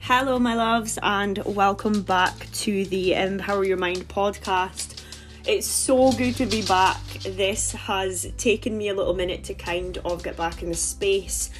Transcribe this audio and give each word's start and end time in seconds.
Hello, 0.00 0.38
my 0.38 0.54
loves, 0.54 0.98
and 1.02 1.38
welcome 1.44 2.02
back 2.02 2.50
to 2.52 2.84
the 2.86 3.14
Empower 3.14 3.64
Your 3.64 3.76
Mind 3.76 4.08
podcast. 4.08 5.02
It's 5.46 5.66
so 5.66 6.12
good 6.12 6.36
to 6.36 6.46
be 6.46 6.62
back. 6.62 7.00
This 7.24 7.72
has 7.72 8.30
taken 8.36 8.76
me 8.76 8.88
a 8.88 8.94
little 8.94 9.14
minute 9.14 9.42
to 9.44 9.54
kind 9.54 9.98
of 10.04 10.22
get 10.22 10.36
back 10.36 10.62
in 10.62 10.68
the 10.68 10.76
space. 10.76 11.50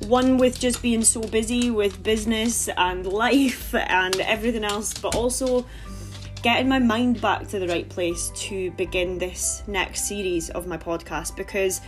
One 0.00 0.36
with 0.36 0.60
just 0.60 0.82
being 0.82 1.02
so 1.02 1.22
busy 1.22 1.70
with 1.70 2.02
business 2.02 2.68
and 2.76 3.06
life 3.06 3.74
and 3.74 4.20
everything 4.20 4.64
else, 4.64 4.92
but 4.94 5.14
also 5.14 5.66
getting 6.42 6.68
my 6.68 6.78
mind 6.78 7.20
back 7.20 7.48
to 7.48 7.58
the 7.58 7.66
right 7.66 7.88
place 7.88 8.30
to 8.36 8.70
begin 8.72 9.18
this 9.18 9.62
next 9.66 10.06
series 10.06 10.50
of 10.50 10.66
my 10.66 10.76
podcast 10.76 11.34
because 11.34 11.80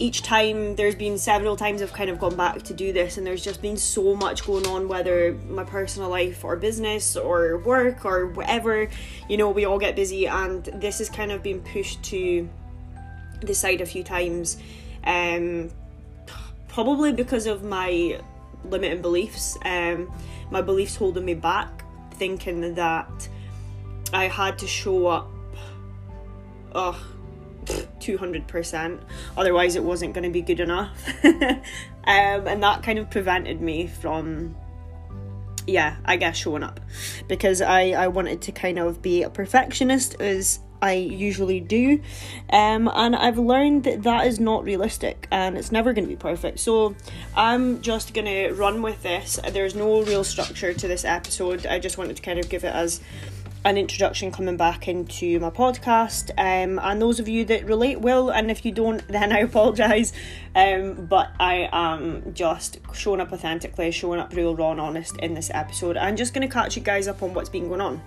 each 0.00 0.22
time 0.22 0.76
there's 0.76 0.94
been 0.94 1.18
several 1.18 1.56
times 1.56 1.82
I've 1.82 1.92
kind 1.92 2.08
of 2.08 2.18
gone 2.18 2.34
back 2.34 2.62
to 2.62 2.74
do 2.74 2.90
this, 2.90 3.18
and 3.18 3.26
there's 3.26 3.44
just 3.44 3.60
been 3.60 3.76
so 3.76 4.16
much 4.16 4.46
going 4.46 4.66
on, 4.66 4.88
whether 4.88 5.34
my 5.48 5.62
personal 5.62 6.08
life 6.08 6.42
or 6.42 6.56
business 6.56 7.16
or 7.16 7.58
work 7.58 8.06
or 8.06 8.28
whatever. 8.28 8.88
You 9.28 9.36
know, 9.36 9.50
we 9.50 9.66
all 9.66 9.78
get 9.78 9.94
busy, 9.94 10.26
and 10.26 10.64
this 10.64 10.98
has 10.98 11.10
kind 11.10 11.30
of 11.30 11.42
been 11.42 11.60
pushed 11.60 12.02
to 12.04 12.48
the 13.42 13.54
side 13.54 13.82
a 13.82 13.86
few 13.86 14.02
times. 14.02 14.56
Um, 15.04 15.70
probably 16.68 17.12
because 17.12 17.46
of 17.46 17.62
my 17.62 18.20
limiting 18.64 19.02
beliefs. 19.02 19.58
Um, 19.66 20.10
my 20.50 20.62
beliefs 20.62 20.96
holding 20.96 21.26
me 21.26 21.34
back, 21.34 21.84
thinking 22.14 22.74
that 22.74 23.28
I 24.14 24.28
had 24.28 24.58
to 24.60 24.66
show 24.66 25.08
up. 25.08 25.30
Ugh 26.72 26.96
200%. 28.00 29.00
Otherwise, 29.36 29.76
it 29.76 29.84
wasn't 29.84 30.14
going 30.14 30.24
to 30.24 30.30
be 30.30 30.42
good 30.42 30.60
enough. 30.60 30.90
um, 31.24 31.60
and 32.04 32.62
that 32.62 32.82
kind 32.82 32.98
of 32.98 33.10
prevented 33.10 33.60
me 33.60 33.86
from, 33.86 34.56
yeah, 35.66 35.96
I 36.04 36.16
guess 36.16 36.36
showing 36.36 36.62
up. 36.62 36.80
Because 37.28 37.60
I, 37.60 37.90
I 37.90 38.08
wanted 38.08 38.42
to 38.42 38.52
kind 38.52 38.78
of 38.78 39.02
be 39.02 39.22
a 39.22 39.30
perfectionist 39.30 40.20
as 40.20 40.60
I 40.82 40.94
usually 40.94 41.60
do. 41.60 42.00
Um, 42.50 42.90
and 42.94 43.14
I've 43.14 43.38
learned 43.38 43.84
that 43.84 44.02
that 44.04 44.26
is 44.26 44.40
not 44.40 44.64
realistic 44.64 45.26
and 45.30 45.56
it's 45.56 45.72
never 45.72 45.92
going 45.92 46.04
to 46.04 46.08
be 46.08 46.16
perfect. 46.16 46.60
So 46.60 46.94
I'm 47.36 47.82
just 47.82 48.14
going 48.14 48.26
to 48.26 48.52
run 48.54 48.82
with 48.82 49.02
this. 49.02 49.38
There's 49.50 49.74
no 49.74 50.02
real 50.02 50.24
structure 50.24 50.72
to 50.72 50.88
this 50.88 51.04
episode. 51.04 51.66
I 51.66 51.78
just 51.78 51.98
wanted 51.98 52.16
to 52.16 52.22
kind 52.22 52.38
of 52.38 52.48
give 52.48 52.64
it 52.64 52.74
as 52.74 53.00
an 53.64 53.76
introduction 53.76 54.32
coming 54.32 54.56
back 54.56 54.88
into 54.88 55.38
my 55.40 55.50
podcast. 55.50 56.30
Um, 56.38 56.78
and 56.78 57.00
those 57.00 57.20
of 57.20 57.28
you 57.28 57.44
that 57.46 57.66
relate 57.66 58.00
will, 58.00 58.30
and 58.30 58.50
if 58.50 58.64
you 58.64 58.72
don't, 58.72 59.06
then 59.08 59.32
I 59.32 59.40
apologise. 59.40 60.12
Um, 60.54 61.06
but 61.06 61.30
I 61.38 61.68
am 61.72 62.32
just 62.34 62.78
showing 62.94 63.20
up 63.20 63.32
authentically, 63.32 63.90
showing 63.90 64.20
up 64.20 64.34
real, 64.34 64.54
raw, 64.54 64.72
and 64.72 64.80
honest 64.80 65.16
in 65.18 65.34
this 65.34 65.50
episode. 65.52 65.96
I'm 65.96 66.16
just 66.16 66.32
going 66.34 66.46
to 66.46 66.52
catch 66.52 66.76
you 66.76 66.82
guys 66.82 67.08
up 67.08 67.22
on 67.22 67.34
what's 67.34 67.48
been 67.48 67.68
going 67.68 67.80
on. 67.80 68.02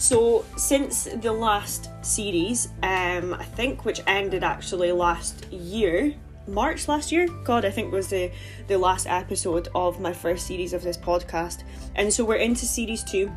So, 0.00 0.44
since 0.56 1.04
the 1.04 1.32
last 1.32 1.90
series, 2.02 2.68
um, 2.84 3.34
I 3.34 3.44
think 3.44 3.84
which 3.84 4.00
ended 4.06 4.44
actually 4.44 4.92
last 4.92 5.52
year, 5.52 6.14
March 6.46 6.86
last 6.86 7.10
year. 7.10 7.26
God, 7.42 7.64
I 7.64 7.70
think 7.70 7.92
was 7.92 8.08
the 8.08 8.30
the 8.68 8.78
last 8.78 9.08
episode 9.08 9.68
of 9.74 10.00
my 10.00 10.12
first 10.12 10.46
series 10.46 10.72
of 10.72 10.82
this 10.82 10.96
podcast, 10.96 11.64
and 11.96 12.12
so 12.12 12.24
we're 12.24 12.36
into 12.36 12.64
series 12.64 13.02
two 13.02 13.32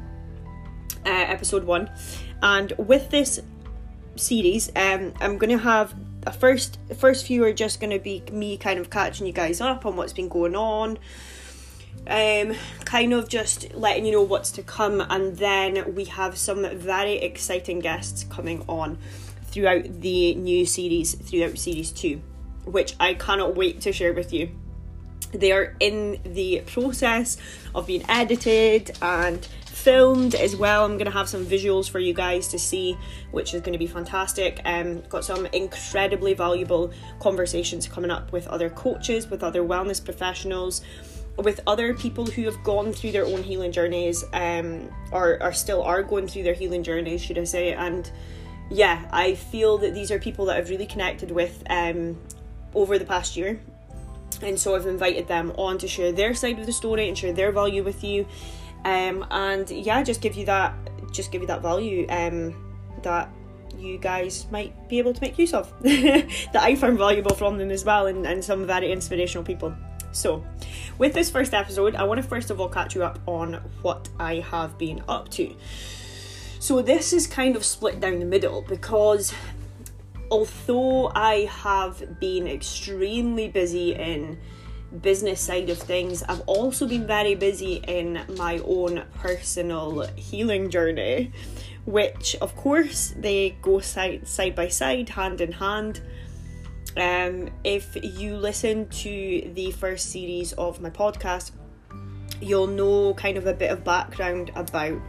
uh, 1.06 1.10
episode 1.10 1.64
one. 1.64 1.90
And 2.42 2.74
with 2.78 3.10
this 3.10 3.40
series, 4.16 4.72
um, 4.76 5.14
I'm 5.22 5.38
gonna 5.38 5.58
have 5.58 5.94
a 6.26 6.32
first 6.32 6.78
first 6.98 7.26
few 7.26 7.44
are 7.44 7.54
just 7.54 7.80
gonna 7.80 8.00
be 8.00 8.24
me 8.32 8.58
kind 8.58 8.80
of 8.80 8.90
catching 8.90 9.26
you 9.26 9.34
guys 9.34 9.62
up 9.62 9.86
on 9.86 9.96
what's 9.96 10.14
been 10.14 10.30
going 10.30 10.56
on. 10.56 11.00
Um, 12.08 12.56
kind 12.84 13.14
of 13.14 13.30
just 13.30 13.74
letting 13.74 14.06
you 14.06 14.14
know 14.14 14.24
what's 14.24 14.52
to 14.52 14.64
come, 14.64 15.02
and 15.02 15.38
then 15.38 15.94
we 15.94 16.06
have 16.06 16.38
some 16.38 16.68
very 16.78 17.14
exciting 17.14 17.80
guests 17.80 18.24
coming 18.24 18.64
on 18.68 18.98
throughout 19.46 20.02
the 20.02 20.34
new 20.36 20.66
series, 20.66 21.14
throughout 21.14 21.58
series 21.58 21.92
two, 21.92 22.22
which 22.66 22.96
I 23.00 23.14
cannot 23.14 23.56
wait 23.56 23.82
to 23.82 23.92
share 23.92 24.14
with 24.14 24.34
you. 24.34 24.50
They 25.32 25.52
are 25.52 25.76
in 25.80 26.20
the 26.24 26.62
process 26.68 27.38
of 27.74 27.88
being 27.88 28.04
edited 28.10 28.92
and 29.02 29.48
filmed 29.66 30.36
as 30.36 30.56
well. 30.56 30.86
I'm 30.86 30.94
going 30.94 31.06
to 31.06 31.12
have 31.12 31.28
some 31.28 31.46
visuals 31.46 31.90
for 31.90 32.00
you 32.00 32.14
guys 32.14 32.48
to 32.50 32.60
see, 32.60 32.98
which 33.32 33.54
is 33.54 33.62
going 33.62 33.74
to 33.74 33.80
be 33.80 33.88
fantastic. 33.88 34.62
Um, 34.64 35.02
got 35.10 35.26
some 35.26 35.48
incredibly 35.48 36.34
valuable 36.34 36.92
conversations 37.20 37.88
coming 37.88 38.12
up 38.12 38.32
with 38.32 38.48
other 38.48 38.70
coaches, 38.70 39.30
with 39.30 39.44
other 39.44 39.64
wellness 39.64 40.04
professionals, 40.04 40.82
with 41.38 41.62
other 41.66 41.96
people 41.96 42.26
who 42.26 42.44
have 42.44 42.62
gone 42.64 42.94
through 42.94 43.12
their 43.12 43.26
own 43.26 43.42
healing 43.42 43.72
journeys, 43.72 44.24
um, 44.34 44.90
or, 45.12 45.52
still 45.54 45.82
are 45.82 46.04
going 46.04 46.28
through 46.28 46.44
their 46.44 46.54
healing 46.54 46.84
journeys, 46.84 47.22
should 47.22 47.40
I 47.40 47.46
say. 47.46 47.74
And 47.74 48.10
yeah, 48.70 49.08
I 49.12 49.34
feel 49.34 49.80
that 49.80 49.94
these 49.94 50.12
are 50.12 50.20
people 50.20 50.46
that 50.46 50.58
I've 50.58 50.70
really 50.70 50.86
connected 50.86 51.32
with 51.32 51.64
um, 51.70 52.20
over 52.76 53.00
the 53.00 53.06
past 53.06 53.36
year. 53.36 53.60
And 54.42 54.60
so 54.60 54.76
I've 54.76 54.88
invited 54.88 55.28
them 55.28 55.52
on 55.58 55.78
to 55.80 55.88
share 55.88 56.12
their 56.12 56.34
side 56.34 56.60
of 56.60 56.66
the 56.66 56.72
story 56.72 57.08
and 57.08 57.18
share 57.18 57.34
their 57.34 57.52
value 57.52 57.84
with 57.84 58.04
you 58.04 58.26
um, 58.86 59.26
and 59.30 59.70
yeah, 59.70 60.04
just 60.04 60.22
give 60.22 60.36
you 60.36 60.46
that, 60.46 60.74
just 61.12 61.32
give 61.32 61.42
you 61.42 61.48
that 61.48 61.62
value 61.62 62.08
um, 62.10 62.56
that 63.04 63.30
you 63.78 63.98
guys 63.98 64.48
might 64.52 64.90
be 64.90 65.00
able 65.00 65.14
to 65.14 65.22
make 65.22 65.38
use 65.38 65.54
of 65.54 65.72
that 65.82 66.56
I 66.56 66.76
found 66.76 66.98
valuable 66.98 67.36
from 67.36 67.58
them 67.58 67.72
as 67.72 67.86
well, 67.86 68.08
and, 68.08 68.26
and 68.26 68.44
some 68.44 68.66
very 68.66 68.92
inspirational 68.92 69.44
people. 69.44 69.74
So, 70.12 70.44
with 70.98 71.14
this 71.14 71.30
first 71.30 71.54
episode, 71.54 71.96
I 71.96 72.04
want 72.04 72.22
to 72.22 72.28
first 72.28 72.50
of 72.50 72.60
all 72.60 72.68
catch 72.68 72.96
you 72.96 73.04
up 73.04 73.20
on 73.28 73.54
what 73.82 74.10
I 74.20 74.36
have 74.36 74.78
been 74.78 75.04
up 75.08 75.30
to. 75.32 75.56
So, 76.60 76.82
this 76.82 77.14
is 77.14 77.28
kind 77.28 77.56
of 77.56 77.64
split 77.64 78.00
down 78.00 78.20
the 78.20 78.26
middle 78.26 78.64
because 78.64 79.34
although 80.32 81.12
I 81.14 81.46
have 81.46 82.20
been 82.20 82.48
extremely 82.48 83.50
busy 83.50 83.94
in 83.94 84.40
business 85.02 85.42
side 85.42 85.70
of 85.70 85.78
things, 85.78 86.24
I've 86.24 86.42
also 86.48 86.88
been 86.88 87.06
very 87.06 87.36
busy 87.36 87.84
in 87.88 88.22
my 88.38 88.60
own 88.60 89.04
personal 89.16 90.08
healing 90.16 90.70
journey, 90.70 91.34
which 91.86 92.36
of 92.42 92.56
course 92.56 93.14
they 93.18 93.58
go 93.62 93.82
side 93.82 94.28
side 94.28 94.56
by 94.56 94.70
side, 94.70 95.10
hand 95.10 95.42
in 95.42 95.52
hand. 95.52 96.02
Um, 96.98 97.50
if 97.64 97.96
you 98.02 98.36
listen 98.36 98.88
to 98.90 99.52
the 99.54 99.72
first 99.72 100.12
series 100.12 100.54
of 100.54 100.82
my 100.82 100.90
podcast, 100.90 101.52
you'll 102.42 102.68
know 102.68 103.14
kind 103.14 103.38
of 103.38 103.48
a 103.48 103.54
bit 103.54 103.72
of 103.72 103.84
background 103.84 104.52
about 104.56 105.00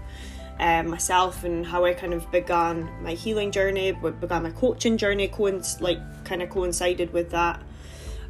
um, 0.58 0.88
myself 0.88 1.44
and 1.44 1.66
how 1.66 1.84
I 1.84 1.94
kind 1.94 2.14
of 2.14 2.30
began 2.30 2.88
my 3.02 3.14
healing 3.14 3.50
journey, 3.50 3.92
began 3.92 4.42
my 4.42 4.50
coaching 4.50 4.96
journey, 4.96 5.28
coinc- 5.28 5.80
like 5.80 5.98
kind 6.24 6.42
of 6.42 6.50
coincided 6.50 7.12
with 7.12 7.30
that. 7.30 7.62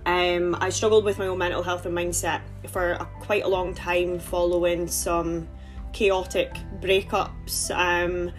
Um, 0.04 0.56
I 0.60 0.70
struggled 0.70 1.04
with 1.04 1.18
my 1.18 1.28
own 1.28 1.38
mental 1.38 1.62
health 1.62 1.86
and 1.86 1.96
mindset 1.96 2.40
for 2.68 2.92
a, 2.92 3.04
quite 3.20 3.44
a 3.44 3.48
long 3.48 3.74
time 3.74 4.18
following 4.18 4.88
some 4.88 5.48
chaotic 5.92 6.54
breakups, 6.80 7.70
um, 7.76 8.32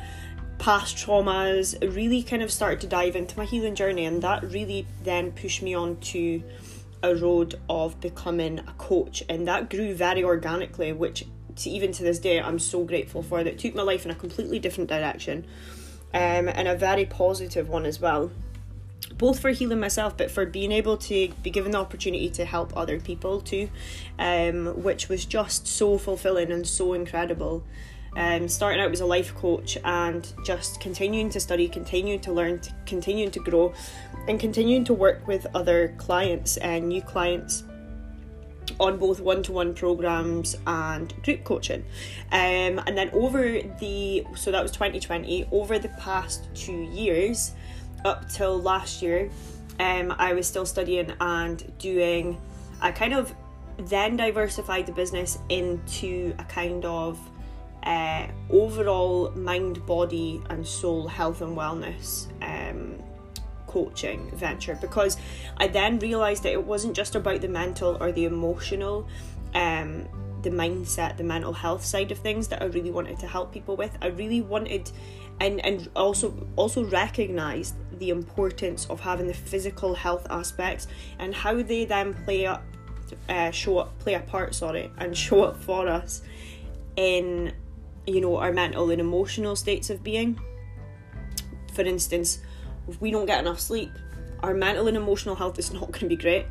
past 0.57 0.97
traumas, 0.97 1.79
really 1.95 2.23
kind 2.23 2.41
of 2.41 2.51
started 2.51 2.81
to 2.81 2.87
dive 2.87 3.15
into 3.15 3.37
my 3.37 3.45
healing 3.45 3.75
journey, 3.75 4.05
and 4.05 4.21
that 4.23 4.43
really 4.43 4.85
then 5.03 5.31
pushed 5.31 5.61
me 5.61 5.73
on 5.73 5.97
to 5.97 6.43
a 7.03 7.15
road 7.15 7.55
of 7.69 7.99
becoming 8.01 8.59
a 8.59 8.73
coach, 8.77 9.23
and 9.29 9.47
that 9.47 9.69
grew 9.69 9.93
very 9.93 10.23
organically, 10.23 10.91
which 10.91 11.25
to, 11.57 11.69
even 11.69 11.91
to 11.93 12.03
this 12.03 12.19
day 12.19 12.41
I'm 12.41 12.59
so 12.59 12.83
grateful 12.83 13.23
for. 13.23 13.43
That 13.43 13.59
took 13.59 13.75
my 13.75 13.83
life 13.83 14.05
in 14.05 14.11
a 14.11 14.15
completely 14.15 14.59
different 14.59 14.89
direction, 14.89 15.45
um, 16.13 16.47
and 16.47 16.67
a 16.67 16.75
very 16.75 17.05
positive 17.05 17.69
one 17.69 17.85
as 17.85 17.99
well 17.99 18.31
both 19.17 19.39
for 19.39 19.51
healing 19.51 19.79
myself 19.79 20.15
but 20.17 20.31
for 20.31 20.45
being 20.45 20.71
able 20.71 20.97
to 20.97 21.29
be 21.43 21.49
given 21.49 21.71
the 21.71 21.77
opportunity 21.77 22.29
to 22.29 22.45
help 22.45 22.75
other 22.75 22.99
people 22.99 23.41
too 23.41 23.69
um, 24.19 24.65
which 24.81 25.09
was 25.09 25.25
just 25.25 25.67
so 25.67 25.97
fulfilling 25.97 26.51
and 26.51 26.65
so 26.65 26.93
incredible 26.93 27.63
um, 28.15 28.47
starting 28.47 28.79
out 28.79 28.91
as 28.91 29.01
a 29.01 29.05
life 29.05 29.33
coach 29.35 29.77
and 29.83 30.33
just 30.45 30.79
continuing 30.79 31.29
to 31.29 31.39
study 31.39 31.67
continuing 31.67 32.19
to 32.19 32.31
learn 32.31 32.61
continuing 32.85 33.31
to 33.31 33.39
grow 33.39 33.73
and 34.27 34.39
continuing 34.39 34.83
to 34.83 34.93
work 34.93 35.27
with 35.27 35.45
other 35.55 35.93
clients 35.97 36.57
and 36.57 36.87
new 36.87 37.01
clients 37.01 37.63
on 38.79 38.97
both 38.97 39.19
one-to-one 39.19 39.73
programs 39.73 40.55
and 40.67 41.13
group 41.23 41.43
coaching 41.43 41.83
um, 42.31 42.81
and 42.85 42.97
then 42.97 43.09
over 43.11 43.61
the 43.79 44.25
so 44.35 44.51
that 44.51 44.61
was 44.61 44.71
2020 44.71 45.47
over 45.51 45.79
the 45.79 45.89
past 45.89 46.47
two 46.55 46.83
years 46.83 47.53
up 48.05 48.29
till 48.29 48.61
last 48.61 49.01
year, 49.01 49.29
um, 49.79 50.13
I 50.17 50.33
was 50.33 50.47
still 50.47 50.65
studying 50.65 51.13
and 51.19 51.77
doing. 51.77 52.39
I 52.81 52.91
kind 52.91 53.13
of 53.13 53.33
then 53.77 54.17
diversified 54.17 54.85
the 54.85 54.91
business 54.91 55.39
into 55.49 56.35
a 56.37 56.43
kind 56.43 56.85
of 56.85 57.19
uh, 57.83 58.27
overall 58.49 59.31
mind, 59.31 59.85
body, 59.85 60.41
and 60.49 60.65
soul 60.65 61.07
health 61.07 61.41
and 61.41 61.57
wellness 61.57 62.27
um, 62.41 62.95
coaching 63.73 64.29
venture 64.35 64.77
because 64.79 65.17
I 65.57 65.67
then 65.67 65.97
realized 65.97 66.43
that 66.43 66.53
it 66.53 66.63
wasn't 66.63 66.95
just 66.95 67.15
about 67.15 67.41
the 67.41 67.47
mental 67.47 67.97
or 67.99 68.11
the 68.11 68.25
emotional 68.25 69.07
um 69.55 70.07
the 70.43 70.51
mindset 70.51 71.17
the 71.17 71.23
mental 71.23 71.53
health 71.53 71.83
side 71.83 72.11
of 72.11 72.19
things 72.19 72.47
that 72.49 72.61
I 72.61 72.65
really 72.65 72.91
wanted 72.91 73.17
to 73.19 73.27
help 73.27 73.51
people 73.51 73.75
with. 73.75 73.97
I 74.01 74.07
really 74.07 74.41
wanted 74.41 74.91
and 75.39 75.65
and 75.65 75.89
also 75.95 76.47
also 76.55 76.83
recognized 76.83 77.73
the 77.97 78.09
importance 78.11 78.85
of 78.91 78.99
having 78.99 79.27
the 79.27 79.33
physical 79.33 79.95
health 79.95 80.27
aspects 80.29 80.87
and 81.17 81.33
how 81.33 81.63
they 81.63 81.85
then 81.85 82.13
play 82.25 82.45
up 82.45 82.63
uh, 83.27 83.49
show 83.49 83.79
up 83.79 83.97
play 83.99 84.13
a 84.13 84.19
part 84.19 84.53
sorry 84.53 84.91
and 84.99 85.17
show 85.25 85.43
up 85.43 85.57
for 85.57 85.87
us 85.87 86.21
in 86.95 87.51
you 88.05 88.21
know 88.21 88.37
our 88.37 88.53
mental 88.53 88.91
and 88.91 89.01
emotional 89.01 89.55
states 89.55 89.89
of 89.89 90.03
being. 90.03 90.39
For 91.73 91.81
instance 91.81 92.39
if 92.87 92.99
we 93.01 93.11
don't 93.11 93.25
get 93.25 93.39
enough 93.39 93.59
sleep 93.59 93.91
our 94.41 94.53
mental 94.53 94.87
and 94.87 94.97
emotional 94.97 95.35
health 95.35 95.57
is 95.57 95.71
not 95.73 95.91
going 95.91 96.01
to 96.01 96.07
be 96.07 96.15
great 96.15 96.45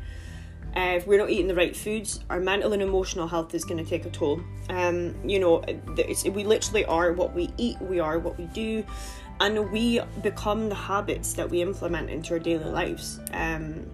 uh, 0.75 0.95
if 0.95 1.05
we're 1.05 1.19
not 1.19 1.29
eating 1.29 1.47
the 1.47 1.53
right 1.53 1.75
foods, 1.75 2.19
our 2.31 2.39
mental 2.39 2.73
and 2.73 2.81
emotional 2.81 3.27
health 3.27 3.53
is 3.53 3.63
going 3.63 3.77
to 3.83 3.87
take 3.87 4.05
a 4.05 4.09
toll. 4.09 4.41
Um, 4.69 5.15
you 5.23 5.39
know, 5.39 5.63
we 6.31 6.43
literally 6.43 6.83
are 6.85 7.13
what 7.13 7.35
we 7.35 7.51
eat, 7.57 7.79
we 7.79 7.99
are 7.99 8.17
what 8.17 8.39
we 8.39 8.45
do, 8.45 8.83
and 9.39 9.71
we 9.71 10.01
become 10.23 10.69
the 10.69 10.75
habits 10.75 11.33
that 11.33 11.47
we 11.47 11.61
implement 11.61 12.09
into 12.09 12.33
our 12.33 12.39
daily 12.39 12.65
lives. 12.65 13.19
Um, 13.33 13.85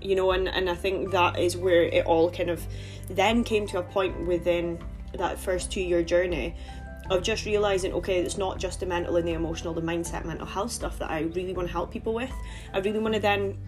you 0.00 0.14
know, 0.14 0.30
and, 0.30 0.48
and 0.48 0.70
I 0.70 0.74
think 0.74 1.10
that 1.10 1.38
is 1.38 1.54
where 1.54 1.82
it 1.82 2.06
all 2.06 2.30
kind 2.30 2.48
of 2.48 2.66
then 3.10 3.44
came 3.44 3.66
to 3.68 3.78
a 3.78 3.82
point 3.82 4.26
within 4.26 4.78
that 5.18 5.38
first 5.38 5.70
two 5.70 5.80
year 5.80 6.02
journey 6.02 6.54
of 7.10 7.22
just 7.22 7.44
realizing 7.44 7.92
okay 7.92 8.18
it's 8.18 8.38
not 8.38 8.58
just 8.58 8.80
the 8.80 8.86
mental 8.86 9.16
and 9.16 9.26
the 9.26 9.32
emotional 9.32 9.72
the 9.72 9.80
mindset 9.80 10.24
mental 10.24 10.46
health 10.46 10.72
stuff 10.72 10.98
that 10.98 11.10
i 11.10 11.20
really 11.20 11.52
want 11.52 11.68
to 11.68 11.72
help 11.72 11.90
people 11.90 12.14
with. 12.14 12.32
I 12.72 12.78
really 12.78 12.98
want 12.98 13.14
to 13.14 13.20
then 13.20 13.58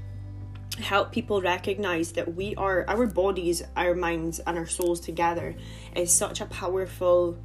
help 0.78 1.12
people 1.12 1.40
recognize 1.40 2.12
that 2.12 2.34
we 2.34 2.54
are 2.56 2.84
our 2.88 3.06
bodies 3.06 3.62
our 3.76 3.94
minds 3.94 4.38
and 4.40 4.56
our 4.56 4.66
souls 4.66 5.00
together 5.00 5.56
is 5.96 6.12
such 6.12 6.40
a 6.40 6.46
powerful 6.46 7.36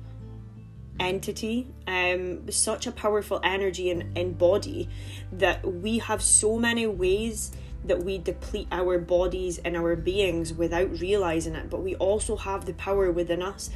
entity 1.00 1.68
um 1.88 2.50
such 2.51 2.86
a 2.86 2.92
powerful 2.92 3.40
energy 3.44 3.90
and, 3.90 4.16
and 4.16 4.38
body 4.38 4.88
that 5.31 5.66
we 5.66 5.98
have 5.98 6.22
so 6.22 6.60
many 6.60 6.86
ways 6.86 7.51
that 7.86 8.01
we 8.01 8.18
deplete 8.18 8.68
our 8.72 9.00
bodies 9.00 9.57
and 9.60 9.75
our 9.75 9.95
beings 9.95 10.54
without 10.54 10.90
realizing 11.00 11.56
it 11.56 11.69
but 11.69 11.81
we 11.81 11.95
also 11.95 12.36
have 12.36 12.66
the 12.66 12.74
power 12.74 13.12
within 13.12 13.42
us 13.42 13.72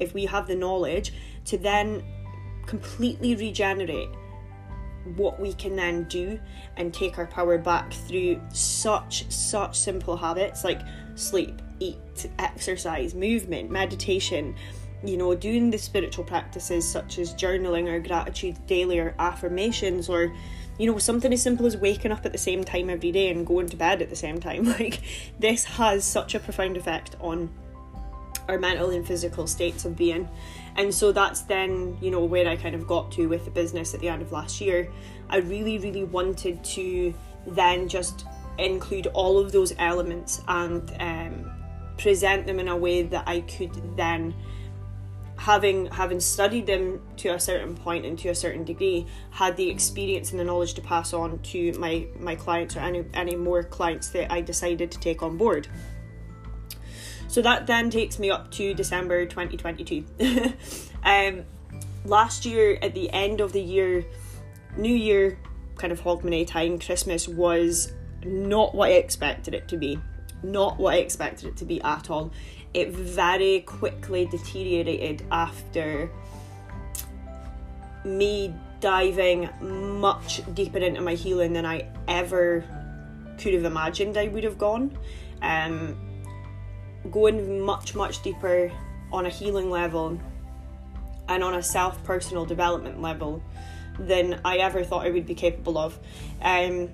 if 0.00 0.14
we 0.14 0.26
have 0.26 0.46
the 0.46 0.54
knowledge 0.54 1.12
to 1.44 1.58
then 1.58 2.02
completely 2.66 3.34
regenerate 3.36 4.10
what 5.16 5.40
we 5.40 5.52
can 5.54 5.76
then 5.76 6.04
do 6.04 6.38
and 6.76 6.92
take 6.92 7.18
our 7.18 7.26
power 7.26 7.56
back 7.56 7.92
through 7.92 8.40
such 8.52 9.30
such 9.30 9.78
simple 9.78 10.16
habits 10.16 10.62
like 10.62 10.80
sleep 11.14 11.62
eat 11.78 11.96
exercise 12.38 13.14
movement 13.14 13.70
meditation 13.70 14.54
you 15.02 15.16
know 15.16 15.34
doing 15.34 15.70
the 15.70 15.78
spiritual 15.78 16.22
practices 16.22 16.86
such 16.86 17.18
as 17.18 17.34
journaling 17.34 17.88
or 17.88 17.98
gratitude 17.98 18.56
daily 18.66 18.98
or 18.98 19.14
affirmations 19.18 20.08
or 20.08 20.32
you 20.80 20.90
know 20.90 20.98
something 20.98 21.32
as 21.32 21.42
simple 21.42 21.66
as 21.66 21.76
waking 21.76 22.10
up 22.10 22.24
at 22.24 22.32
the 22.32 22.38
same 22.38 22.64
time 22.64 22.88
every 22.88 23.12
day 23.12 23.30
and 23.30 23.46
going 23.46 23.68
to 23.68 23.76
bed 23.76 24.00
at 24.00 24.08
the 24.08 24.16
same 24.16 24.40
time. 24.40 24.64
Like 24.80 25.00
this 25.38 25.64
has 25.64 26.04
such 26.04 26.34
a 26.34 26.40
profound 26.40 26.76
effect 26.76 27.16
on 27.20 27.50
our 28.50 28.58
mental 28.58 28.90
and 28.90 29.06
physical 29.06 29.46
states 29.46 29.84
of 29.84 29.96
being. 29.96 30.28
And 30.76 30.94
so 30.94 31.12
that's 31.12 31.42
then 31.42 31.96
you 32.00 32.10
know 32.10 32.24
where 32.24 32.48
i 32.48 32.56
kind 32.56 32.74
of 32.74 32.86
got 32.86 33.10
to 33.12 33.26
with 33.26 33.44
the 33.44 33.50
business 33.50 33.94
at 33.94 34.00
the 34.00 34.08
end 34.08 34.22
of 34.22 34.32
last 34.32 34.60
year. 34.60 34.90
I 35.28 35.38
really 35.38 35.78
really 35.78 36.04
wanted 36.04 36.62
to 36.76 37.14
then 37.46 37.88
just 37.88 38.26
include 38.58 39.06
all 39.08 39.38
of 39.38 39.52
those 39.52 39.72
elements 39.78 40.42
and 40.48 40.92
um, 41.00 41.50
present 41.96 42.46
them 42.46 42.58
in 42.58 42.68
a 42.68 42.76
way 42.76 43.02
that 43.02 43.24
i 43.26 43.40
could 43.40 43.96
then 43.96 44.34
having 45.36 45.86
having 45.86 46.20
studied 46.20 46.66
them 46.66 47.00
to 47.16 47.28
a 47.30 47.40
certain 47.40 47.74
point 47.74 48.04
and 48.04 48.18
to 48.18 48.28
a 48.28 48.34
certain 48.34 48.64
degree 48.64 49.06
had 49.30 49.56
the 49.56 49.68
experience 49.70 50.32
and 50.32 50.40
the 50.40 50.44
knowledge 50.44 50.74
to 50.74 50.82
pass 50.82 51.12
on 51.14 51.38
to 51.38 51.72
my 51.78 52.06
my 52.18 52.34
clients 52.34 52.76
or 52.76 52.80
any 52.80 53.04
any 53.14 53.36
more 53.36 53.62
clients 53.62 54.08
that 54.10 54.30
i 54.30 54.40
decided 54.40 54.90
to 54.90 54.98
take 54.98 55.22
on 55.22 55.36
board 55.36 55.66
so 57.30 57.40
that 57.42 57.68
then 57.68 57.90
takes 57.90 58.18
me 58.18 58.28
up 58.28 58.50
to 58.50 58.74
December 58.74 59.24
2022. 59.24 60.04
um, 61.04 61.44
last 62.04 62.44
year, 62.44 62.76
at 62.82 62.92
the 62.92 63.08
end 63.10 63.40
of 63.40 63.52
the 63.52 63.62
year, 63.62 64.04
New 64.76 64.92
Year, 64.92 65.38
kind 65.76 65.92
of 65.92 66.00
Hogmanay 66.00 66.44
time, 66.48 66.80
Christmas 66.80 67.28
was 67.28 67.92
not 68.24 68.74
what 68.74 68.88
I 68.88 68.94
expected 68.94 69.54
it 69.54 69.68
to 69.68 69.76
be. 69.76 69.96
Not 70.42 70.80
what 70.80 70.94
I 70.94 70.96
expected 70.96 71.50
it 71.50 71.56
to 71.58 71.64
be 71.64 71.80
at 71.82 72.10
all. 72.10 72.32
It 72.74 72.90
very 72.90 73.60
quickly 73.60 74.26
deteriorated 74.26 75.24
after 75.30 76.10
me 78.04 78.52
diving 78.80 79.48
much 79.60 80.42
deeper 80.52 80.78
into 80.78 81.00
my 81.00 81.14
healing 81.14 81.52
than 81.52 81.64
I 81.64 81.86
ever 82.08 82.64
could 83.38 83.54
have 83.54 83.64
imagined 83.64 84.16
I 84.16 84.26
would 84.26 84.42
have 84.42 84.58
gone. 84.58 84.98
Um, 85.42 86.09
going 87.10 87.60
much, 87.60 87.94
much 87.94 88.22
deeper 88.22 88.70
on 89.12 89.26
a 89.26 89.30
healing 89.30 89.70
level 89.70 90.20
and 91.28 91.44
on 91.44 91.54
a 91.54 91.62
self 91.62 92.02
personal 92.04 92.44
development 92.44 93.00
level 93.00 93.42
than 93.98 94.40
I 94.44 94.58
ever 94.58 94.84
thought 94.84 95.06
I 95.06 95.10
would 95.10 95.26
be 95.26 95.34
capable 95.34 95.78
of. 95.78 95.98
Um, 96.42 96.90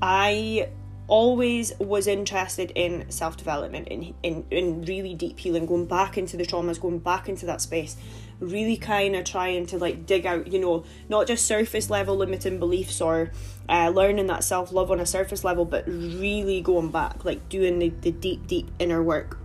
I 0.00 0.68
always 1.08 1.78
was 1.78 2.06
interested 2.06 2.72
in 2.74 3.10
self 3.10 3.36
development, 3.36 3.88
in, 3.88 4.14
in, 4.22 4.44
in 4.50 4.82
really 4.82 5.14
deep 5.14 5.38
healing, 5.38 5.66
going 5.66 5.86
back 5.86 6.18
into 6.18 6.36
the 6.36 6.44
traumas, 6.44 6.80
going 6.80 6.98
back 6.98 7.28
into 7.28 7.46
that 7.46 7.60
space, 7.60 7.96
really 8.40 8.76
kind 8.76 9.16
of 9.16 9.24
trying 9.24 9.66
to 9.66 9.78
like 9.78 10.06
dig 10.06 10.26
out, 10.26 10.46
you 10.46 10.58
know, 10.58 10.84
not 11.08 11.26
just 11.26 11.46
surface 11.46 11.90
level 11.90 12.16
limiting 12.16 12.58
beliefs 12.58 13.00
or 13.00 13.30
uh, 13.68 13.88
learning 13.88 14.26
that 14.26 14.44
self 14.44 14.72
love 14.72 14.90
on 14.90 15.00
a 15.00 15.06
surface 15.06 15.44
level, 15.44 15.64
but 15.64 15.86
really 15.86 16.60
going 16.60 16.90
back, 16.90 17.24
like 17.24 17.48
doing 17.48 17.78
the, 17.78 17.88
the 17.88 18.10
deep, 18.10 18.46
deep 18.46 18.70
inner 18.78 19.02
work. 19.02 19.38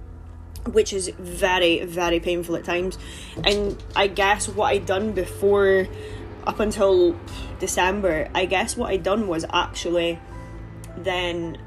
Which 0.73 0.93
is 0.93 1.09
very, 1.17 1.83
very 1.85 2.19
painful 2.19 2.55
at 2.55 2.63
times. 2.63 2.99
And 3.43 3.81
I 3.95 4.05
guess 4.05 4.47
what 4.47 4.67
I'd 4.67 4.85
done 4.85 5.11
before, 5.13 5.87
up 6.45 6.59
until 6.59 7.15
December, 7.59 8.29
I 8.35 8.45
guess 8.45 8.77
what 8.77 8.91
I'd 8.91 9.01
done 9.01 9.27
was 9.27 9.43
actually 9.51 10.19
then 10.97 11.57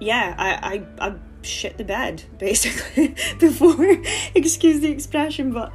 yeah, 0.00 0.34
I, 0.36 0.84
I, 1.00 1.08
I 1.08 1.14
shit 1.46 1.78
the 1.78 1.84
bed 1.84 2.22
basically 2.38 3.14
before 3.38 3.76
excuse 4.34 4.80
the 4.80 4.90
expression, 4.90 5.52
but 5.52 5.72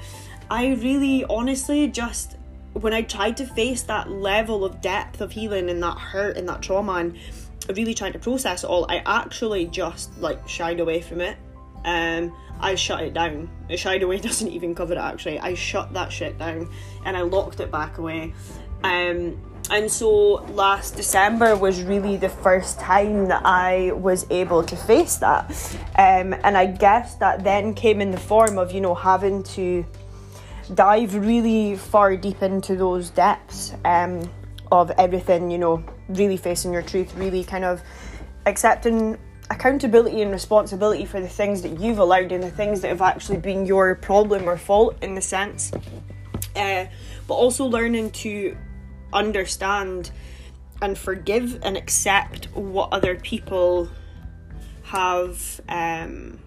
I 0.49 0.73
really 0.73 1.25
honestly 1.29 1.87
just 1.87 2.37
when 2.73 2.93
I 2.93 3.01
tried 3.01 3.37
to 3.37 3.45
face 3.45 3.83
that 3.83 4.09
level 4.09 4.63
of 4.63 4.81
depth 4.81 5.21
of 5.21 5.31
healing 5.31 5.69
and 5.69 5.83
that 5.83 5.97
hurt 5.97 6.37
and 6.37 6.47
that 6.47 6.61
trauma 6.61 6.93
and 6.93 7.17
really 7.75 7.93
trying 7.93 8.13
to 8.13 8.19
process 8.19 8.63
it 8.63 8.67
all, 8.67 8.85
I 8.89 9.01
actually 9.05 9.65
just 9.65 10.17
like 10.19 10.47
shied 10.47 10.79
away 10.79 11.01
from 11.01 11.21
it. 11.21 11.37
Um, 11.83 12.35
I 12.59 12.75
shut 12.75 13.01
it 13.01 13.13
down. 13.13 13.49
it 13.69 13.77
Shied 13.77 14.03
away 14.03 14.19
doesn't 14.19 14.47
even 14.47 14.75
cover 14.75 14.93
it 14.93 14.99
actually. 14.99 15.39
I 15.39 15.53
shut 15.53 15.93
that 15.93 16.11
shit 16.11 16.37
down 16.37 16.69
and 17.05 17.17
I 17.17 17.21
locked 17.21 17.59
it 17.59 17.71
back 17.71 17.97
away. 17.97 18.33
Um, 18.83 19.41
and 19.69 19.89
so 19.89 20.43
last 20.53 20.95
December 20.95 21.55
was 21.55 21.83
really 21.83 22.17
the 22.17 22.29
first 22.29 22.79
time 22.79 23.27
that 23.27 23.45
I 23.45 23.91
was 23.93 24.25
able 24.29 24.63
to 24.63 24.75
face 24.75 25.17
that. 25.17 25.49
Um, 25.97 26.33
and 26.43 26.57
I 26.57 26.65
guess 26.65 27.15
that 27.15 27.43
then 27.43 27.73
came 27.73 28.01
in 28.01 28.11
the 28.11 28.19
form 28.19 28.57
of, 28.57 28.71
you 28.71 28.81
know, 28.81 28.95
having 28.95 29.43
to 29.43 29.85
dive 30.73 31.15
really 31.15 31.75
far 31.75 32.15
deep 32.17 32.41
into 32.41 32.75
those 32.75 33.09
depths 33.11 33.73
um, 33.85 34.29
of 34.71 34.91
everything, 34.91 35.51
you 35.51 35.57
know, 35.57 35.83
really 36.09 36.37
facing 36.37 36.73
your 36.73 36.81
truth, 36.81 37.13
really 37.15 37.43
kind 37.43 37.63
of 37.63 37.81
accepting 38.45 39.17
accountability 39.49 40.21
and 40.21 40.31
responsibility 40.31 41.05
for 41.05 41.19
the 41.19 41.27
things 41.27 41.61
that 41.61 41.79
you've 41.79 41.99
allowed 41.99 42.31
and 42.31 42.43
the 42.43 42.51
things 42.51 42.81
that 42.81 42.87
have 42.87 43.01
actually 43.01 43.37
been 43.37 43.65
your 43.65 43.95
problem 43.95 44.47
or 44.47 44.57
fault 44.57 44.97
in 45.01 45.13
the 45.13 45.21
sense. 45.21 45.71
Uh, 46.55 46.85
but 47.27 47.33
also 47.33 47.65
learning 47.65 48.11
to 48.11 48.55
understand 49.13 50.11
and 50.81 50.97
forgive 50.97 51.59
and 51.63 51.77
accept 51.77 52.45
what 52.55 52.89
other 52.91 53.15
people 53.15 53.89
have 54.83 55.61
um, 55.69 56.39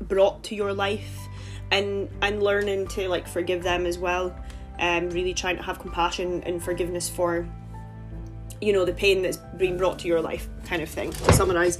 brought 0.00 0.42
to 0.44 0.54
your 0.54 0.72
life 0.72 1.28
and 1.70 2.08
and 2.20 2.42
learning 2.42 2.86
to 2.88 3.08
like 3.08 3.26
forgive 3.28 3.62
them 3.62 3.86
as 3.86 3.98
well. 3.98 4.36
And 4.78 5.08
um, 5.08 5.14
really 5.14 5.34
trying 5.34 5.58
to 5.58 5.62
have 5.62 5.78
compassion 5.78 6.42
and 6.44 6.62
forgiveness 6.62 7.08
for 7.08 7.46
you 8.62 8.72
know 8.72 8.84
the 8.84 8.92
pain 8.92 9.22
that's 9.22 9.38
being 9.58 9.76
brought 9.76 9.98
to 9.98 10.08
your 10.08 10.22
life 10.22 10.48
kind 10.64 10.80
of 10.80 10.88
thing 10.88 11.10
to 11.10 11.32
summarize 11.32 11.78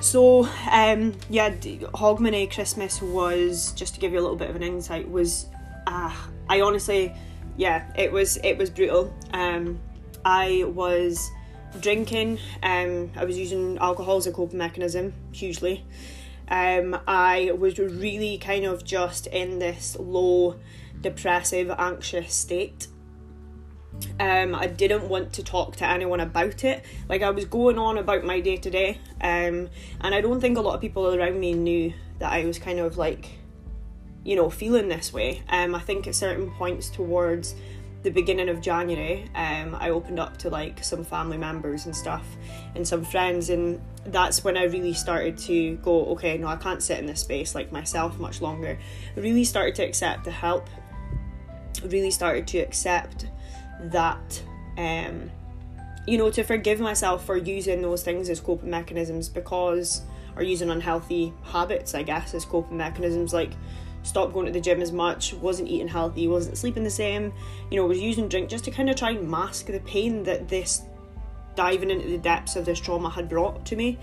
so 0.00 0.44
um 0.70 1.14
yeah 1.28 1.50
hogmanay 1.50 2.50
christmas 2.50 3.00
was 3.02 3.72
just 3.72 3.94
to 3.94 4.00
give 4.00 4.10
you 4.12 4.18
a 4.18 4.22
little 4.22 4.36
bit 4.36 4.48
of 4.48 4.56
an 4.56 4.62
insight 4.62 5.08
was 5.08 5.46
uh, 5.86 6.12
i 6.48 6.62
honestly 6.62 7.14
yeah, 7.56 7.90
it 7.96 8.12
was 8.12 8.38
it 8.38 8.58
was 8.58 8.70
brutal. 8.70 9.12
Um, 9.32 9.80
I 10.24 10.64
was 10.66 11.30
drinking. 11.80 12.38
Um, 12.62 13.10
I 13.16 13.24
was 13.24 13.38
using 13.38 13.78
alcohol 13.78 14.16
as 14.16 14.26
a 14.26 14.32
coping 14.32 14.58
mechanism 14.58 15.14
hugely. 15.32 15.84
Um, 16.48 16.98
I 17.06 17.52
was 17.56 17.78
really 17.78 18.38
kind 18.38 18.64
of 18.64 18.84
just 18.84 19.26
in 19.28 19.58
this 19.58 19.96
low, 19.98 20.58
depressive, 21.00 21.70
anxious 21.78 22.34
state. 22.34 22.88
Um, 24.18 24.54
I 24.54 24.66
didn't 24.66 25.08
want 25.08 25.32
to 25.34 25.42
talk 25.42 25.76
to 25.76 25.86
anyone 25.88 26.20
about 26.20 26.64
it. 26.64 26.84
Like 27.08 27.22
I 27.22 27.30
was 27.30 27.44
going 27.44 27.78
on 27.78 27.98
about 27.98 28.24
my 28.24 28.40
day 28.40 28.56
to 28.56 28.70
day, 28.70 28.98
um, 29.20 29.68
and 30.00 30.14
I 30.14 30.20
don't 30.20 30.40
think 30.40 30.58
a 30.58 30.60
lot 30.60 30.74
of 30.74 30.80
people 30.80 31.14
around 31.14 31.38
me 31.38 31.54
knew 31.54 31.92
that 32.18 32.32
I 32.32 32.44
was 32.44 32.58
kind 32.58 32.78
of 32.80 32.96
like, 32.98 33.30
you 34.24 34.36
know, 34.36 34.50
feeling 34.50 34.88
this 34.88 35.12
way. 35.12 35.42
Um, 35.48 35.74
I 35.74 35.80
think 35.80 36.06
at 36.06 36.14
certain 36.14 36.50
points 36.50 36.88
towards 36.88 37.54
the 38.02 38.10
beginning 38.10 38.48
of 38.48 38.60
January, 38.60 39.28
um, 39.34 39.76
I 39.78 39.90
opened 39.90 40.18
up 40.18 40.36
to 40.38 40.50
like 40.50 40.82
some 40.82 41.04
family 41.04 41.38
members 41.38 41.86
and 41.86 41.94
stuff 41.94 42.26
and 42.74 42.86
some 42.86 43.04
friends, 43.04 43.50
and 43.50 43.80
that's 44.06 44.42
when 44.42 44.56
I 44.56 44.64
really 44.64 44.92
started 44.92 45.38
to 45.38 45.76
go, 45.76 46.06
okay, 46.06 46.36
no, 46.36 46.48
I 46.48 46.56
can't 46.56 46.82
sit 46.82 46.98
in 46.98 47.06
this 47.06 47.20
space 47.20 47.54
like 47.54 47.70
myself 47.70 48.18
much 48.18 48.40
longer. 48.40 48.78
I 49.16 49.20
really 49.20 49.44
started 49.44 49.74
to 49.76 49.84
accept 49.84 50.24
the 50.24 50.30
help, 50.32 50.68
really 51.84 52.10
started 52.10 52.46
to 52.48 52.58
accept 52.58 53.26
that, 53.80 54.42
um, 54.76 55.30
you 56.06 56.18
know, 56.18 56.30
to 56.30 56.42
forgive 56.42 56.80
myself 56.80 57.24
for 57.24 57.36
using 57.36 57.82
those 57.82 58.02
things 58.02 58.28
as 58.28 58.40
coping 58.40 58.70
mechanisms 58.70 59.28
because, 59.28 60.02
or 60.34 60.42
using 60.42 60.70
unhealthy 60.70 61.32
habits, 61.44 61.94
I 61.94 62.02
guess, 62.02 62.34
as 62.34 62.44
coping 62.44 62.76
mechanisms 62.76 63.32
like 63.32 63.52
stopped 64.02 64.32
going 64.32 64.46
to 64.46 64.52
the 64.52 64.60
gym 64.60 64.82
as 64.82 64.92
much, 64.92 65.34
wasn't 65.34 65.68
eating 65.68 65.88
healthy, 65.88 66.28
wasn't 66.28 66.58
sleeping 66.58 66.84
the 66.84 66.90
same, 66.90 67.32
you 67.70 67.76
know, 67.76 67.86
was 67.86 68.00
using 68.00 68.28
drink 68.28 68.48
just 68.48 68.64
to 68.64 68.70
kind 68.70 68.90
of 68.90 68.96
try 68.96 69.10
and 69.10 69.28
mask 69.28 69.66
the 69.66 69.80
pain 69.80 70.22
that 70.24 70.48
this 70.48 70.82
diving 71.54 71.90
into 71.90 72.08
the 72.08 72.18
depths 72.18 72.56
of 72.56 72.64
this 72.64 72.80
trauma 72.80 73.10
had 73.10 73.28
brought 73.28 73.64
to 73.66 73.76
me. 73.76 73.98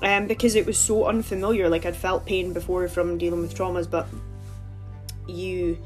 Um, 0.00 0.28
because 0.28 0.54
it 0.54 0.64
was 0.64 0.78
so 0.78 1.06
unfamiliar. 1.06 1.68
Like 1.68 1.84
I'd 1.84 1.96
felt 1.96 2.24
pain 2.24 2.52
before 2.52 2.86
from 2.88 3.18
dealing 3.18 3.40
with 3.40 3.56
traumas, 3.56 3.90
but 3.90 4.06
you, 5.26 5.76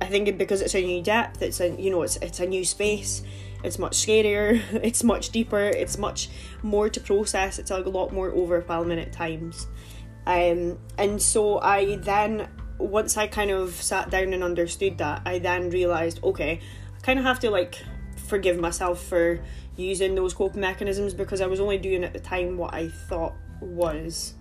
I 0.00 0.06
think 0.06 0.38
because 0.38 0.62
it's 0.62 0.74
a 0.74 0.82
new 0.82 1.02
depth, 1.02 1.42
it's 1.42 1.60
a 1.60 1.68
you 1.70 1.90
know 1.90 2.02
it's 2.02 2.16
it's 2.16 2.40
a 2.40 2.46
new 2.46 2.64
space. 2.64 3.22
It's 3.62 3.78
much 3.78 3.96
scarier. 3.96 4.62
It's 4.82 5.02
much 5.02 5.30
deeper. 5.30 5.60
It's 5.60 5.98
much 5.98 6.30
more 6.62 6.88
to 6.88 7.00
process. 7.00 7.58
It's 7.58 7.70
a 7.70 7.78
lot 7.78 8.12
more 8.12 8.30
overwhelming 8.30 8.98
at 8.98 9.12
times. 9.12 9.66
Um, 10.26 10.78
and 10.96 11.20
so 11.20 11.60
I 11.60 11.96
then 11.96 12.48
once 12.84 13.16
I 13.16 13.26
kind 13.26 13.50
of 13.50 13.74
sat 13.74 14.10
down 14.10 14.32
and 14.32 14.42
understood 14.42 14.98
that, 14.98 15.22
I 15.24 15.38
then 15.38 15.70
realised, 15.70 16.22
okay, 16.22 16.60
I 16.96 17.00
kind 17.00 17.18
of 17.18 17.24
have 17.24 17.40
to 17.40 17.50
like 17.50 17.82
forgive 18.26 18.58
myself 18.58 19.02
for 19.02 19.40
using 19.76 20.14
those 20.14 20.34
coping 20.34 20.60
mechanisms 20.60 21.14
because 21.14 21.40
I 21.40 21.46
was 21.46 21.60
only 21.60 21.78
doing 21.78 22.04
at 22.04 22.12
the 22.12 22.20
time 22.20 22.56
what 22.56 22.74
I 22.74 22.88
thought 22.88 23.34
was, 23.60 24.34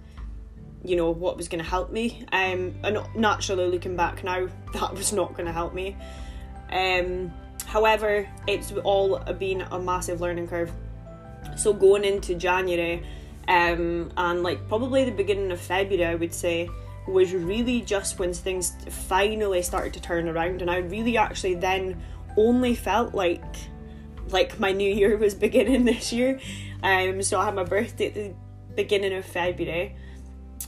you 0.83 0.95
know, 0.95 1.12
what 1.12 1.38
was 1.38 1.47
going 1.47 1.63
to 1.63 1.69
help 1.69 1.91
me. 1.91 2.25
Um, 2.31 2.75
and 2.83 3.00
naturally, 3.15 3.67
looking 3.67 3.95
back 3.95 4.23
now, 4.23 4.47
that 4.73 4.93
was 4.93 5.13
not 5.13 5.33
going 5.33 5.45
to 5.45 5.53
help 5.53 5.73
me. 5.73 5.95
Um, 6.71 7.33
however, 7.65 8.27
it's 8.47 8.71
all 8.83 9.19
been 9.19 9.62
a 9.62 9.79
massive 9.79 10.21
learning 10.21 10.47
curve. 10.47 10.71
So 11.57 11.73
going 11.73 12.03
into 12.03 12.35
January, 12.35 13.03
um, 13.47 14.12
and 14.15 14.43
like 14.43 14.67
probably 14.67 15.03
the 15.03 15.12
beginning 15.12 15.51
of 15.51 15.59
February, 15.59 16.05
I 16.05 16.15
would 16.15 16.33
say 16.33 16.69
was 17.07 17.33
really 17.33 17.81
just 17.81 18.19
when 18.19 18.33
things 18.33 18.74
finally 18.89 19.62
started 19.62 19.93
to 19.93 20.01
turn 20.01 20.27
around 20.29 20.62
and 20.62 20.72
I 20.72 20.77
really 20.77 21.17
actually 21.17 21.55
then 21.55 22.01
only 22.38 22.75
felt 22.75 23.13
like 23.13 23.43
like 24.29 24.60
my 24.60 24.72
new 24.72 24.89
year 24.89 25.17
was 25.25 25.36
beginning 25.36 25.86
this 25.86 26.13
year. 26.13 26.39
Um 26.81 27.22
so 27.22 27.39
I 27.39 27.45
had 27.45 27.55
my 27.55 27.63
birthday 27.63 28.07
at 28.07 28.13
the 28.13 28.33
beginning 28.75 29.13
of 29.13 29.25
February. 29.25 29.95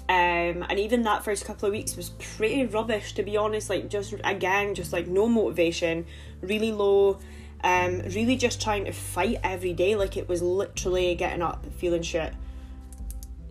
Um, 0.08 0.64
and 0.70 0.78
even 0.78 1.02
that 1.04 1.24
first 1.24 1.46
couple 1.46 1.68
of 1.68 1.72
weeks 1.72 1.96
was 1.96 2.10
pretty 2.20 2.66
rubbish 2.66 3.14
to 3.14 3.24
be 3.24 3.38
honest 3.38 3.72
like 3.72 3.90
just 3.90 4.14
again 4.24 4.76
just 4.76 4.94
like 4.94 5.08
no 5.08 5.28
motivation 5.28 6.06
really 6.42 6.72
low 6.72 7.18
um 7.64 8.02
really 8.14 8.36
just 8.36 8.62
trying 8.62 8.86
to 8.86 8.92
fight 8.92 9.40
every 9.44 9.74
day 9.74 9.96
like 9.96 10.16
it 10.16 10.30
was 10.30 10.44
literally 10.44 11.16
getting 11.16 11.42
up 11.42 11.66
feeling 11.78 12.04
shit 12.04 12.34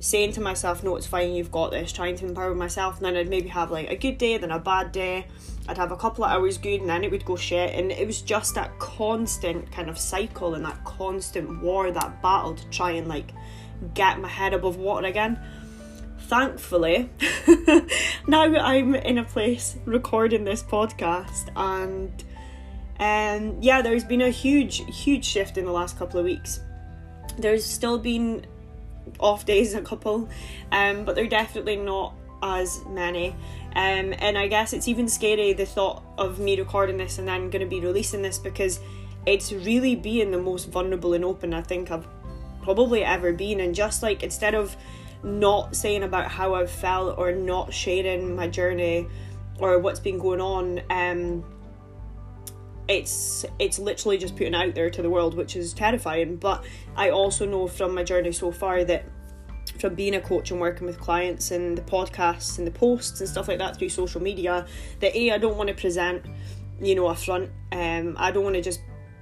saying 0.05 0.31
to 0.31 0.41
myself, 0.43 0.85
no, 0.85 0.97
it's 0.97 1.07
fine, 1.07 1.33
you've 1.33 1.51
got 1.51 1.71
this, 1.71 1.91
trying 1.91 2.15
to 2.15 2.27
empower 2.27 2.55
myself, 2.55 2.99
and 2.99 3.07
then 3.07 3.17
I'd 3.17 3.31
maybe 3.31 3.49
have 3.49 3.71
like 3.71 3.89
a 3.89 3.97
good 3.97 4.19
day, 4.19 4.37
then 4.37 4.51
a 4.51 4.59
bad 4.59 4.93
day. 4.93 5.27
I'd 5.67 5.79
have 5.79 5.93
a 5.93 5.97
couple 5.97 6.25
of 6.25 6.31
hours 6.31 6.59
good, 6.59 6.83
and 6.83 6.91
then 6.91 7.05
it 7.05 7.11
would 7.11 7.25
go 7.25 7.37
shit. 7.37 7.75
And 7.75 7.91
it 7.91 8.07
was 8.07 8.21
just 8.21 8.55
that 8.55 8.79
constant 8.79 9.73
kind 9.73 9.89
of 9.89 9.99
cycle 9.99 10.57
and 10.57 10.65
that 10.67 10.85
constant 10.85 11.63
war, 11.63 11.91
that 11.91 12.21
battle 12.21 12.55
to 12.55 12.69
try 12.69 12.91
and 12.91 13.09
like 13.09 13.31
get 13.95 14.21
my 14.21 14.29
head 14.29 14.53
above 14.53 14.77
water 14.77 15.07
again. 15.07 15.41
Thankfully, 16.19 17.09
now 18.27 18.43
I'm 18.43 18.95
in 18.95 19.17
a 19.17 19.25
place 19.25 19.79
recording 19.87 20.45
this 20.45 20.63
podcast, 20.63 21.49
and 21.57 22.13
um, 23.01 23.57
yeah, 23.63 23.81
there's 23.81 24.05
been 24.05 24.21
a 24.21 24.31
huge, 24.31 24.85
huge 24.95 25.25
shift 25.25 25.57
in 25.57 25.65
the 25.65 25.73
last 25.73 25.99
couple 25.99 26.21
of 26.21 26.27
weeks. 26.27 26.61
There's 27.39 27.65
still 27.65 27.99
been 27.99 28.45
off 29.19 29.47
days 29.47 29.75
a 29.75 29.81
couple, 29.81 30.29
um, 30.73 31.05
but 31.05 31.15
they're 31.15 31.27
definitely 31.27 31.77
not 31.77 32.15
as 32.43 32.85
many. 32.87 33.31
Um, 33.77 34.15
and 34.19 34.39
I 34.39 34.47
guess 34.47 34.73
it's 34.73 34.87
even 34.87 35.09
scary 35.09 35.53
the 35.53 35.67
thought 35.67 36.03
of 36.17 36.39
me 36.39 36.59
recording 36.59 36.97
this 36.97 37.19
and 37.19 37.27
then 37.27 37.51
going 37.51 37.61
to 37.61 37.67
be 37.67 37.81
releasing 37.81 38.23
this 38.23 38.39
because 38.39 38.81
it's 39.27 39.53
really 39.53 39.97
being 39.97 40.31
the 40.31 40.39
most 40.39 40.69
vulnerable 40.69 41.15
and 41.15 41.25
open 41.25 41.55
I 41.55 41.63
think 41.63 41.91
I've 41.91 42.07
probably 42.63 43.05
ever 43.05 43.33
been. 43.33 43.61
And 43.61 43.75
just 43.75 44.03
like 44.03 44.23
instead 44.23 44.55
of 44.55 44.77
not 45.23 45.75
saying 45.75 46.03
about 46.03 46.31
how 46.31 46.55
I've 46.55 46.71
felt 46.71 47.19
or 47.19 47.33
not 47.33 47.73
sharing 47.73 48.37
my 48.37 48.47
journey 48.47 49.09
or 49.59 49.79
what's 49.79 50.01
been 50.01 50.19
going 50.19 50.41
on, 50.41 50.81
um, 50.91 51.45
it's 52.89 53.45
it's 53.59 53.79
literally 53.79 54.19
just 54.19 54.37
putting 54.37 54.55
out 54.55 54.75
there 54.75 54.91
to 54.91 55.01
the 55.01 55.09
world 55.09 55.35
which 55.35 55.57
is 55.57 55.73
terrifying. 55.73 56.37
But 56.37 56.65
i 56.97 57.11
also 57.11 57.47
know 57.47 57.67
from 57.67 57.95
my 57.95 58.05
journey 58.05 58.33
so 58.33 58.53
far 58.53 58.85
that 58.85 59.05
from 59.79 59.95
being 59.95 60.15
a 60.15 60.21
coach 60.21 60.51
and 60.51 60.61
working 60.61 60.87
with 60.87 61.01
clients 61.01 61.51
and 61.51 61.77
the 61.77 61.83
podcasts 61.83 62.59
and 62.59 62.67
the 62.67 62.71
posts 62.71 63.21
and 63.21 63.29
stuff 63.29 63.49
like 63.49 63.59
that 63.59 63.79
through 63.79 63.89
social 63.89 64.23
media 64.23 64.67
that 65.01 65.17
a 65.17 65.33
i 65.33 65.39
don't 65.39 65.57
want 65.57 65.69
to 65.69 65.75
present 65.75 66.25
you 66.81 66.95
know 66.95 67.07
a 67.09 67.15
front. 67.15 67.51
Um 67.73 68.17
i 68.19 68.31
don't 68.31 68.45
want 68.45 68.57
to 68.57 68.63
just 68.63 68.81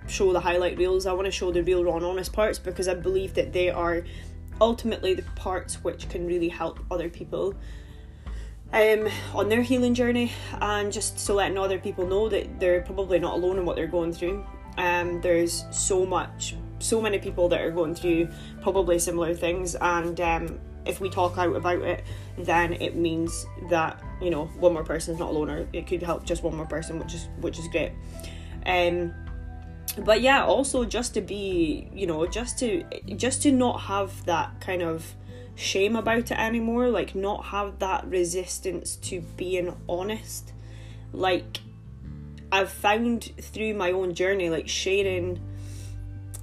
show 0.09 0.33
the 0.33 0.41
highlight 0.41 0.77
reels. 0.79 1.07
I 1.07 1.13
want 1.13 1.27
to 1.27 1.31
show 1.31 1.53
the 1.53 1.63
real 1.63 1.85
raw 1.85 1.97
and 1.97 2.05
honest 2.05 2.33
parts 2.33 2.59
because 2.59 2.89
i 2.89 2.95
believe 2.95 3.35
that 3.35 3.53
they 3.53 3.71
are 3.71 4.05
ultimately 4.61 5.15
the 5.15 5.23
parts 5.37 5.83
which 5.85 6.09
can 6.09 6.27
really 6.27 6.49
help 6.49 6.81
other 6.91 7.09
people 7.09 7.55
um, 8.73 9.09
on 9.35 9.49
their 9.49 9.63
healing 9.63 9.95
journey 9.95 10.33
and 10.61 10.93
just 10.93 11.19
so 11.19 11.35
letting 11.35 11.59
other 11.59 11.79
people 11.79 12.07
know 12.07 12.29
that 12.29 12.59
they're 12.59 12.83
probably 12.83 13.19
not 13.19 13.35
alone 13.35 13.59
in 13.59 13.65
what 13.65 13.77
they're 13.77 13.87
going 13.87 14.13
through. 14.13 14.45
Um, 14.79 15.21
there's 15.21 15.65
so 15.71 16.07
much, 16.07 16.57
so 16.79 17.01
many 17.01 17.19
people 17.19 17.49
that 17.51 17.61
are 17.61 17.71
going 17.71 17.95
through 17.95 18.29
probably 18.63 18.99
similar 18.99 19.35
things, 19.35 19.75
and 19.75 20.19
um, 20.21 20.61
if 20.87 21.01
we 21.01 21.11
talk 21.11 21.37
out 21.37 21.55
about 21.55 21.83
it, 21.83 22.05
then 22.39 22.73
it 22.75 22.97
means 22.97 23.47
that 23.69 24.03
you 24.21 24.31
know 24.31 24.47
one 24.59 24.73
more 24.73 24.85
person 24.85 25.13
is 25.13 25.21
not 25.21 25.29
alone, 25.29 25.51
or 25.51 25.69
it 25.75 25.87
could 25.87 26.03
help 26.03 26.25
just 26.25 26.43
one 26.43 26.57
more 26.57 26.67
person, 26.67 26.99
which 26.99 27.13
is 27.13 27.29
which 27.41 27.59
is 27.59 27.69
great. 27.69 27.93
Um, 28.65 29.13
but 29.99 30.23
yeah, 30.23 30.43
also 30.43 30.85
just 30.85 31.13
to 31.15 31.21
be, 31.21 31.89
you 31.93 32.07
know, 32.07 32.27
just 32.27 32.59
to 32.61 32.83
just 33.17 33.43
to 33.43 33.53
not 33.53 33.83
have 33.83 34.25
that 34.25 34.59
kind 34.61 34.83
of 34.83 35.15
shame 35.55 35.97
about 35.97 36.31
it 36.31 36.33
anymore, 36.33 36.89
like 36.89 37.15
not 37.15 37.47
have 37.47 37.79
that 37.79 38.07
resistance 38.07 38.97
to 38.97 39.21
being 39.37 39.75
honest. 39.89 40.53
Like 41.13 41.59
I've 42.51 42.71
found 42.71 43.33
through 43.41 43.75
my 43.75 43.93
own 43.93 44.15
journey, 44.15 44.51
like 44.51 44.69
sharing 44.69 45.41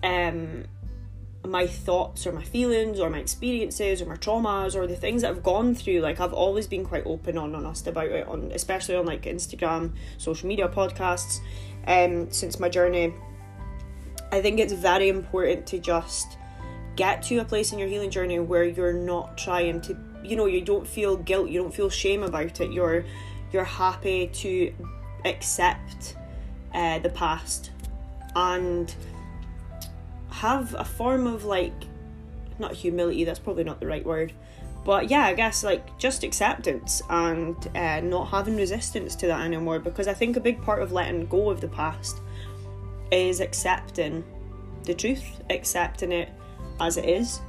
um 0.03 0.65
my 1.45 1.65
thoughts 1.65 2.27
or 2.27 2.31
my 2.31 2.43
feelings 2.43 2.99
or 2.99 3.09
my 3.09 3.17
experiences 3.17 4.01
or 4.01 4.05
my 4.05 4.15
traumas 4.15 4.75
or 4.75 4.85
the 4.85 4.95
things 4.95 5.21
that 5.21 5.31
I've 5.31 5.43
gone 5.43 5.73
through, 5.73 6.01
like 6.01 6.19
I've 6.19 6.33
always 6.33 6.67
been 6.67 6.85
quite 6.85 7.05
open 7.05 7.37
and 7.37 7.55
honest 7.55 7.87
about 7.87 8.07
it 8.07 8.27
on 8.27 8.51
especially 8.53 8.95
on 8.95 9.05
like 9.05 9.23
Instagram, 9.23 9.93
social 10.17 10.47
media 10.47 10.67
podcasts, 10.67 11.39
um 11.87 12.31
since 12.31 12.59
my 12.59 12.69
journey. 12.69 13.13
I 14.31 14.41
think 14.41 14.59
it's 14.59 14.73
very 14.73 15.09
important 15.09 15.65
to 15.67 15.79
just 15.79 16.37
get 16.99 17.23
to 17.23 17.37
a 17.37 17.45
place 17.45 17.71
in 17.71 17.79
your 17.79 17.87
healing 17.87 18.11
journey 18.11 18.39
where 18.39 18.65
you're 18.65 18.91
not 18.91 19.37
trying 19.37 19.79
to 19.79 19.95
you 20.21 20.35
know 20.35 20.47
you 20.47 20.59
don't 20.59 20.85
feel 20.85 21.15
guilt 21.15 21.49
you 21.49 21.61
don't 21.61 21.73
feel 21.73 21.89
shame 21.89 22.23
about 22.23 22.59
it. 22.59 22.73
You're 22.73 23.05
you're 23.53 23.63
happy 23.63 24.27
to 24.27 24.73
accept 25.23 26.17
uh, 26.73 26.99
the 26.99 27.09
past 27.09 27.71
and 28.35 28.93
have 30.29 30.75
a 30.77 30.83
form 30.83 31.25
of 31.25 31.45
like 31.45 31.73
not 32.59 32.73
humility 32.73 33.23
that's 33.23 33.39
probably 33.39 33.63
not 33.63 33.79
the 33.79 33.87
right 33.87 34.05
word 34.05 34.33
but 34.83 35.09
yeah 35.09 35.23
i 35.25 35.33
guess 35.33 35.63
like 35.63 35.97
just 35.97 36.23
acceptance 36.25 37.01
and 37.09 37.55
uh, 37.75 38.01
not 38.01 38.25
having 38.25 38.57
resistance 38.57 39.15
to 39.15 39.25
that 39.27 39.39
anymore. 39.41 39.79
Because 39.79 40.07
i 40.09 40.13
think 40.13 40.35
a 40.35 40.41
big 40.41 40.61
part 40.61 40.81
of 40.81 40.91
letting 40.91 41.25
go 41.27 41.49
of 41.49 41.61
the 41.61 41.69
past 41.69 42.19
is 43.09 43.39
accepting 43.39 44.23
the 44.83 44.93
truth, 44.93 45.41
accepting 45.49 46.11
it 46.11 46.29
as 46.79 46.97
it 46.97 47.05
is. 47.05 47.41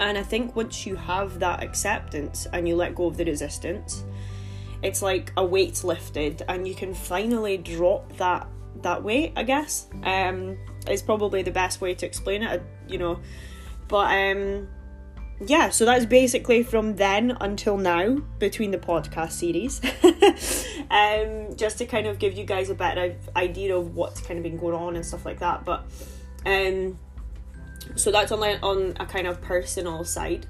And 0.00 0.18
I 0.18 0.22
think 0.22 0.56
once 0.56 0.86
you 0.86 0.96
have 0.96 1.38
that 1.40 1.62
acceptance 1.62 2.46
and 2.52 2.66
you 2.66 2.76
let 2.76 2.94
go 2.94 3.06
of 3.06 3.16
the 3.16 3.24
resistance, 3.24 4.04
it's 4.82 5.02
like 5.02 5.32
a 5.36 5.44
weight 5.44 5.84
lifted 5.84 6.42
and 6.48 6.66
you 6.66 6.74
can 6.74 6.94
finally 6.94 7.56
drop 7.56 8.16
that 8.16 8.48
that 8.82 9.02
weight, 9.02 9.32
I 9.36 9.42
guess. 9.44 9.86
Um 10.02 10.58
probably 11.06 11.42
the 11.42 11.50
best 11.50 11.80
way 11.80 11.94
to 11.94 12.06
explain 12.06 12.42
it, 12.42 12.62
you 12.88 12.98
know. 12.98 13.20
But 13.88 14.12
um 14.18 14.68
yeah, 15.46 15.70
so 15.70 15.84
that's 15.84 16.06
basically 16.06 16.62
from 16.62 16.96
then 16.96 17.36
until 17.40 17.76
now 17.76 18.16
between 18.38 18.70
the 18.70 18.78
podcast 18.78 19.32
series. 19.32 19.80
um, 20.90 21.56
just 21.56 21.78
to 21.78 21.86
kind 21.86 22.06
of 22.06 22.18
give 22.18 22.34
you 22.34 22.44
guys 22.44 22.70
a 22.70 22.74
better 22.74 23.16
idea 23.34 23.76
of 23.76 23.96
what's 23.96 24.20
kind 24.20 24.38
of 24.38 24.44
been 24.44 24.56
going 24.56 24.74
on 24.74 24.94
and 24.94 25.04
stuff 25.04 25.24
like 25.24 25.40
that. 25.40 25.64
But 25.64 25.84
um, 26.46 26.98
so 27.96 28.10
that's 28.10 28.32
only 28.32 28.54
on 28.62 28.96
a 28.98 29.06
kind 29.06 29.26
of 29.26 29.40
personal 29.40 30.04
side. 30.04 30.46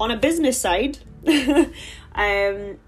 On 0.00 0.10
a 0.10 0.16
business 0.16 0.60
side, 0.60 0.98
um, 1.26 2.78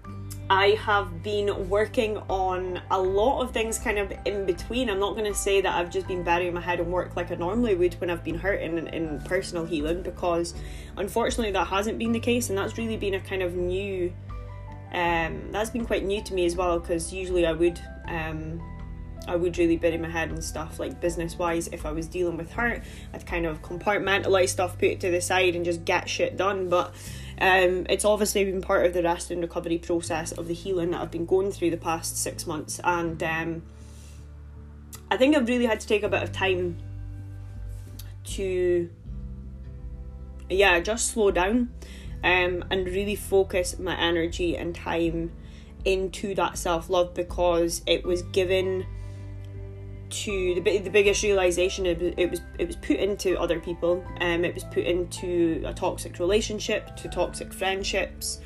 I 0.49 0.77
have 0.79 1.23
been 1.23 1.69
working 1.69 2.17
on 2.29 2.81
a 2.91 3.01
lot 3.01 3.41
of 3.41 3.51
things 3.51 3.79
kind 3.79 3.97
of 3.97 4.13
in 4.25 4.45
between. 4.45 4.89
I'm 4.89 4.99
not 4.99 5.13
going 5.13 5.31
to 5.31 5.37
say 5.37 5.61
that 5.61 5.75
I've 5.75 5.89
just 5.89 6.07
been 6.07 6.23
burying 6.23 6.53
my 6.53 6.61
head 6.61 6.79
and 6.79 6.91
work 6.91 7.15
like 7.15 7.31
I 7.31 7.35
normally 7.35 7.75
would 7.75 7.95
when 7.95 8.09
I've 8.09 8.23
been 8.23 8.37
hurting 8.37 8.77
in, 8.77 8.87
in 8.87 9.21
personal 9.21 9.65
healing 9.65 10.03
because 10.03 10.53
unfortunately 10.97 11.51
that 11.53 11.67
hasn't 11.67 11.97
been 11.97 12.11
the 12.11 12.19
case 12.19 12.49
and 12.49 12.57
that's 12.57 12.77
really 12.77 12.97
been 12.97 13.15
a 13.15 13.19
kind 13.19 13.41
of 13.41 13.55
new 13.55 14.13
um, 14.95 15.51
that's 15.51 15.71
been 15.71 15.85
quite 15.85 16.05
new 16.05 16.23
to 16.23 16.33
me 16.33 16.45
as 16.45 16.55
well 16.55 16.79
because 16.79 17.11
usually 17.11 17.45
I 17.45 17.51
would 17.51 17.79
um, 18.07 18.61
I 19.27 19.35
would 19.35 19.57
really 19.57 19.77
bury 19.77 19.97
my 19.97 20.09
head 20.09 20.29
and 20.29 20.43
stuff 20.43 20.79
like 20.79 21.01
business 21.01 21.37
wise 21.37 21.67
if 21.69 21.85
I 21.85 21.91
was 21.91 22.07
dealing 22.07 22.37
with 22.37 22.51
hurt 22.51 22.83
I'd 23.13 23.25
kind 23.25 23.45
of 23.45 23.61
compartmentalize 23.61 24.49
stuff 24.49 24.73
put 24.75 24.89
it 24.89 24.99
to 25.01 25.11
the 25.11 25.21
side 25.21 25.55
and 25.55 25.65
just 25.65 25.85
get 25.85 26.09
shit 26.09 26.37
done 26.37 26.69
but 26.69 26.93
um, 27.39 27.85
it's 27.89 28.05
obviously 28.05 28.45
been 28.45 28.61
part 28.61 28.85
of 28.85 28.93
the 28.93 29.03
rest 29.03 29.29
and 29.29 29.41
recovery 29.41 29.77
process 29.77 30.31
of 30.31 30.47
the 30.47 30.53
healing 30.53 30.91
that 30.91 31.01
I've 31.01 31.11
been 31.11 31.25
going 31.25 31.51
through 31.51 31.71
the 31.71 31.77
past 31.77 32.17
six 32.17 32.47
months, 32.47 32.79
and 32.83 33.21
um, 33.21 33.63
I 35.11 35.17
think 35.17 35.35
I've 35.35 35.47
really 35.47 35.65
had 35.65 35.81
to 35.81 35.87
take 35.87 36.03
a 36.03 36.09
bit 36.09 36.23
of 36.23 36.31
time 36.31 36.77
to, 38.25 38.89
yeah, 40.49 40.79
just 40.79 41.07
slow 41.07 41.29
down 41.31 41.73
um, 42.23 42.63
and 42.71 42.87
really 42.87 43.15
focus 43.15 43.77
my 43.77 43.99
energy 43.99 44.55
and 44.55 44.73
time 44.73 45.31
into 45.83 46.33
that 46.35 46.57
self 46.57 46.89
love 46.89 47.13
because 47.13 47.81
it 47.85 48.05
was 48.05 48.21
given 48.23 48.85
to 50.09 50.55
the 50.55 50.77
the 50.79 50.89
biggest 50.89 51.23
realization 51.23 51.85
it 51.85 51.99
was, 51.99 52.13
it 52.17 52.29
was 52.29 52.41
it 52.59 52.67
was 52.67 52.75
put 52.75 52.97
into 52.97 53.39
other 53.39 53.59
people. 53.59 54.03
Um 54.21 54.45
it 54.45 54.53
was 54.53 54.63
put 54.65 54.83
into 54.83 55.63
a 55.65 55.73
toxic 55.73 56.19
relationship 56.19 56.95
to 56.97 57.09
toxic 57.09 57.53
friendships 57.53 58.39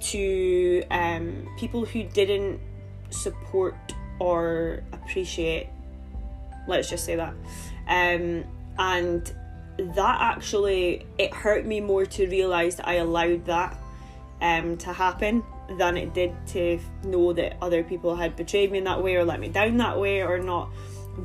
to 0.00 0.82
um 0.90 1.48
people 1.58 1.84
who 1.84 2.04
didn't 2.04 2.60
support 3.10 3.76
or 4.18 4.82
appreciate 4.92 5.68
let's 6.66 6.90
just 6.90 7.04
say 7.04 7.16
that. 7.16 7.34
Um 7.86 8.44
and 8.78 9.32
that 9.78 10.20
actually 10.20 11.06
it 11.18 11.32
hurt 11.32 11.64
me 11.64 11.80
more 11.80 12.04
to 12.04 12.26
realize 12.26 12.76
that 12.76 12.88
I 12.88 12.94
allowed 12.94 13.46
that 13.46 13.78
um 14.42 14.76
to 14.78 14.92
happen 14.92 15.44
than 15.76 15.96
it 15.96 16.12
did 16.14 16.34
to 16.48 16.78
know 17.04 17.32
that 17.32 17.56
other 17.62 17.82
people 17.82 18.16
had 18.16 18.36
betrayed 18.36 18.72
me 18.72 18.78
in 18.78 18.84
that 18.84 19.02
way 19.02 19.14
or 19.14 19.24
let 19.24 19.40
me 19.40 19.48
down 19.48 19.76
that 19.76 19.98
way 19.98 20.22
or 20.22 20.38
not 20.38 20.70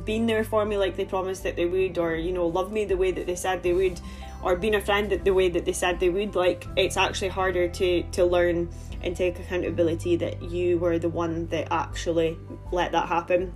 been 0.04 0.26
there 0.26 0.44
for 0.44 0.64
me 0.64 0.76
like 0.76 0.96
they 0.96 1.04
promised 1.04 1.42
that 1.44 1.56
they 1.56 1.64
would 1.64 1.96
or 1.96 2.14
you 2.14 2.32
know 2.32 2.46
love 2.46 2.70
me 2.70 2.84
the 2.84 2.96
way 2.96 3.10
that 3.10 3.26
they 3.26 3.36
said 3.36 3.62
they 3.62 3.72
would 3.72 4.00
or 4.42 4.56
been 4.56 4.74
a 4.74 4.80
friend 4.80 5.10
the 5.10 5.34
way 5.34 5.48
that 5.48 5.64
they 5.64 5.72
said 5.72 5.98
they 5.98 6.08
would. 6.08 6.34
Like 6.34 6.66
it's 6.76 6.96
actually 6.96 7.28
harder 7.28 7.68
to 7.68 8.02
to 8.02 8.24
learn 8.24 8.68
and 9.02 9.16
take 9.16 9.38
accountability 9.38 10.16
that 10.16 10.42
you 10.42 10.78
were 10.78 10.98
the 10.98 11.08
one 11.08 11.46
that 11.48 11.68
actually 11.72 12.38
let 12.72 12.92
that 12.92 13.08
happen. 13.08 13.54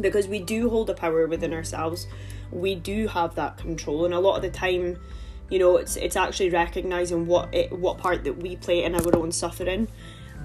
Because 0.00 0.28
we 0.28 0.40
do 0.40 0.68
hold 0.68 0.90
a 0.90 0.94
power 0.94 1.26
within 1.26 1.52
ourselves. 1.52 2.06
We 2.50 2.74
do 2.74 3.08
have 3.08 3.34
that 3.36 3.56
control 3.58 4.04
and 4.04 4.14
a 4.14 4.20
lot 4.20 4.36
of 4.36 4.42
the 4.42 4.50
time 4.50 4.98
you 5.50 5.58
know 5.58 5.76
it's 5.76 5.96
it's 5.96 6.16
actually 6.16 6.50
recognizing 6.50 7.26
what 7.26 7.54
it 7.54 7.72
what 7.72 7.98
part 7.98 8.24
that 8.24 8.36
we 8.36 8.56
play 8.56 8.84
in 8.84 8.94
our 8.94 9.16
own 9.16 9.32
suffering. 9.32 9.88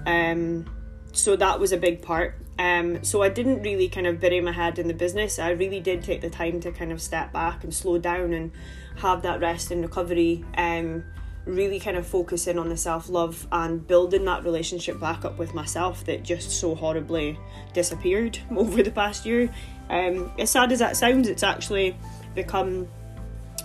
Um 0.06 0.66
so 1.12 1.36
that 1.36 1.60
was 1.60 1.72
a 1.72 1.76
big 1.76 2.02
part. 2.02 2.36
Um 2.58 3.02
so 3.02 3.22
i 3.22 3.28
didn't 3.28 3.62
really 3.62 3.88
kind 3.88 4.06
of 4.06 4.20
bury 4.20 4.40
my 4.40 4.52
head 4.52 4.78
in 4.78 4.88
the 4.88 4.94
business. 4.94 5.38
I 5.38 5.50
really 5.50 5.80
did 5.80 6.02
take 6.02 6.20
the 6.20 6.30
time 6.30 6.60
to 6.60 6.72
kind 6.72 6.92
of 6.92 7.02
step 7.02 7.32
back 7.32 7.64
and 7.64 7.74
slow 7.74 7.98
down 7.98 8.32
and 8.32 8.52
have 8.96 9.22
that 9.22 9.40
rest 9.40 9.70
and 9.70 9.82
recovery 9.82 10.44
um 10.56 11.04
really 11.44 11.80
kind 11.80 11.96
of 11.96 12.06
focus 12.06 12.46
in 12.46 12.56
on 12.56 12.68
the 12.68 12.76
self-love 12.76 13.48
and 13.50 13.84
building 13.84 14.24
that 14.26 14.44
relationship 14.44 15.00
back 15.00 15.24
up 15.24 15.38
with 15.38 15.52
myself 15.54 16.04
that 16.04 16.22
just 16.22 16.52
so 16.52 16.72
horribly 16.72 17.36
disappeared 17.72 18.38
over 18.56 18.82
the 18.84 18.92
past 18.92 19.26
year. 19.26 19.52
Um 19.90 20.32
as 20.38 20.50
sad 20.50 20.70
as 20.70 20.78
that 20.78 20.96
sounds 20.96 21.26
it's 21.28 21.42
actually 21.42 21.96
become 22.36 22.88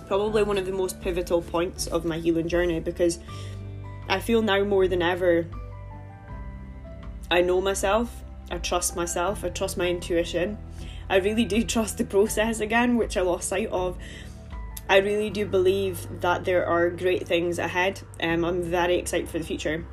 probably 0.08 0.42
one 0.42 0.58
of 0.58 0.66
the 0.66 0.72
most 0.72 1.00
pivotal 1.00 1.42
points 1.42 1.86
of 1.86 2.04
my 2.04 2.18
healing 2.18 2.48
journey 2.48 2.80
because 2.80 3.18
I 4.08 4.20
feel 4.20 4.42
now 4.42 4.64
more 4.64 4.88
than 4.88 5.02
ever 5.02 5.46
I 7.30 7.42
know 7.42 7.60
myself, 7.60 8.24
I 8.50 8.56
trust 8.56 8.96
myself, 8.96 9.44
I 9.44 9.50
trust 9.50 9.76
my 9.76 9.88
intuition. 9.88 10.56
I 11.10 11.16
really 11.16 11.44
do 11.44 11.62
trust 11.74 11.98
the 11.98 12.04
process 12.04 12.60
again, 12.60 12.96
which 12.96 13.16
I 13.16 13.20
lost 13.20 13.48
sight 13.48 13.68
of. 13.68 13.98
I 14.88 14.98
really 14.98 15.28
do 15.28 15.44
believe 15.44 16.20
that 16.22 16.46
there 16.46 16.66
are 16.66 16.88
great 16.88 17.28
things 17.28 17.58
ahead. 17.58 18.00
Um, 18.22 18.44
I'm 18.44 18.62
very 18.62 18.96
excited 18.96 19.28
for 19.28 19.38
the 19.38 19.44
future. 19.44 19.84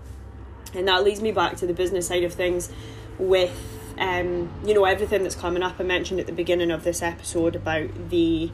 And 0.73 0.88
that 0.88 1.04
leads 1.04 1.21
me 1.21 1.34
back 1.34 1.58
to 1.58 1.67
the 1.67 1.73
business 1.73 2.08
side 2.08 2.23
of 2.23 2.34
things 2.34 2.71
with 3.19 3.54
um, 3.97 4.49
you 4.65 4.73
know 4.73 4.86
everything 4.86 5.23
that's 5.23 5.36
coming 5.36 5.63
up. 5.63 5.75
I 5.80 5.84
mentioned 5.84 6.19
at 6.19 6.25
the 6.25 6.34
beginning 6.34 6.71
of 6.71 6.84
this 6.84 7.01
episode 7.01 7.56
about 7.56 8.10
the 8.10 8.51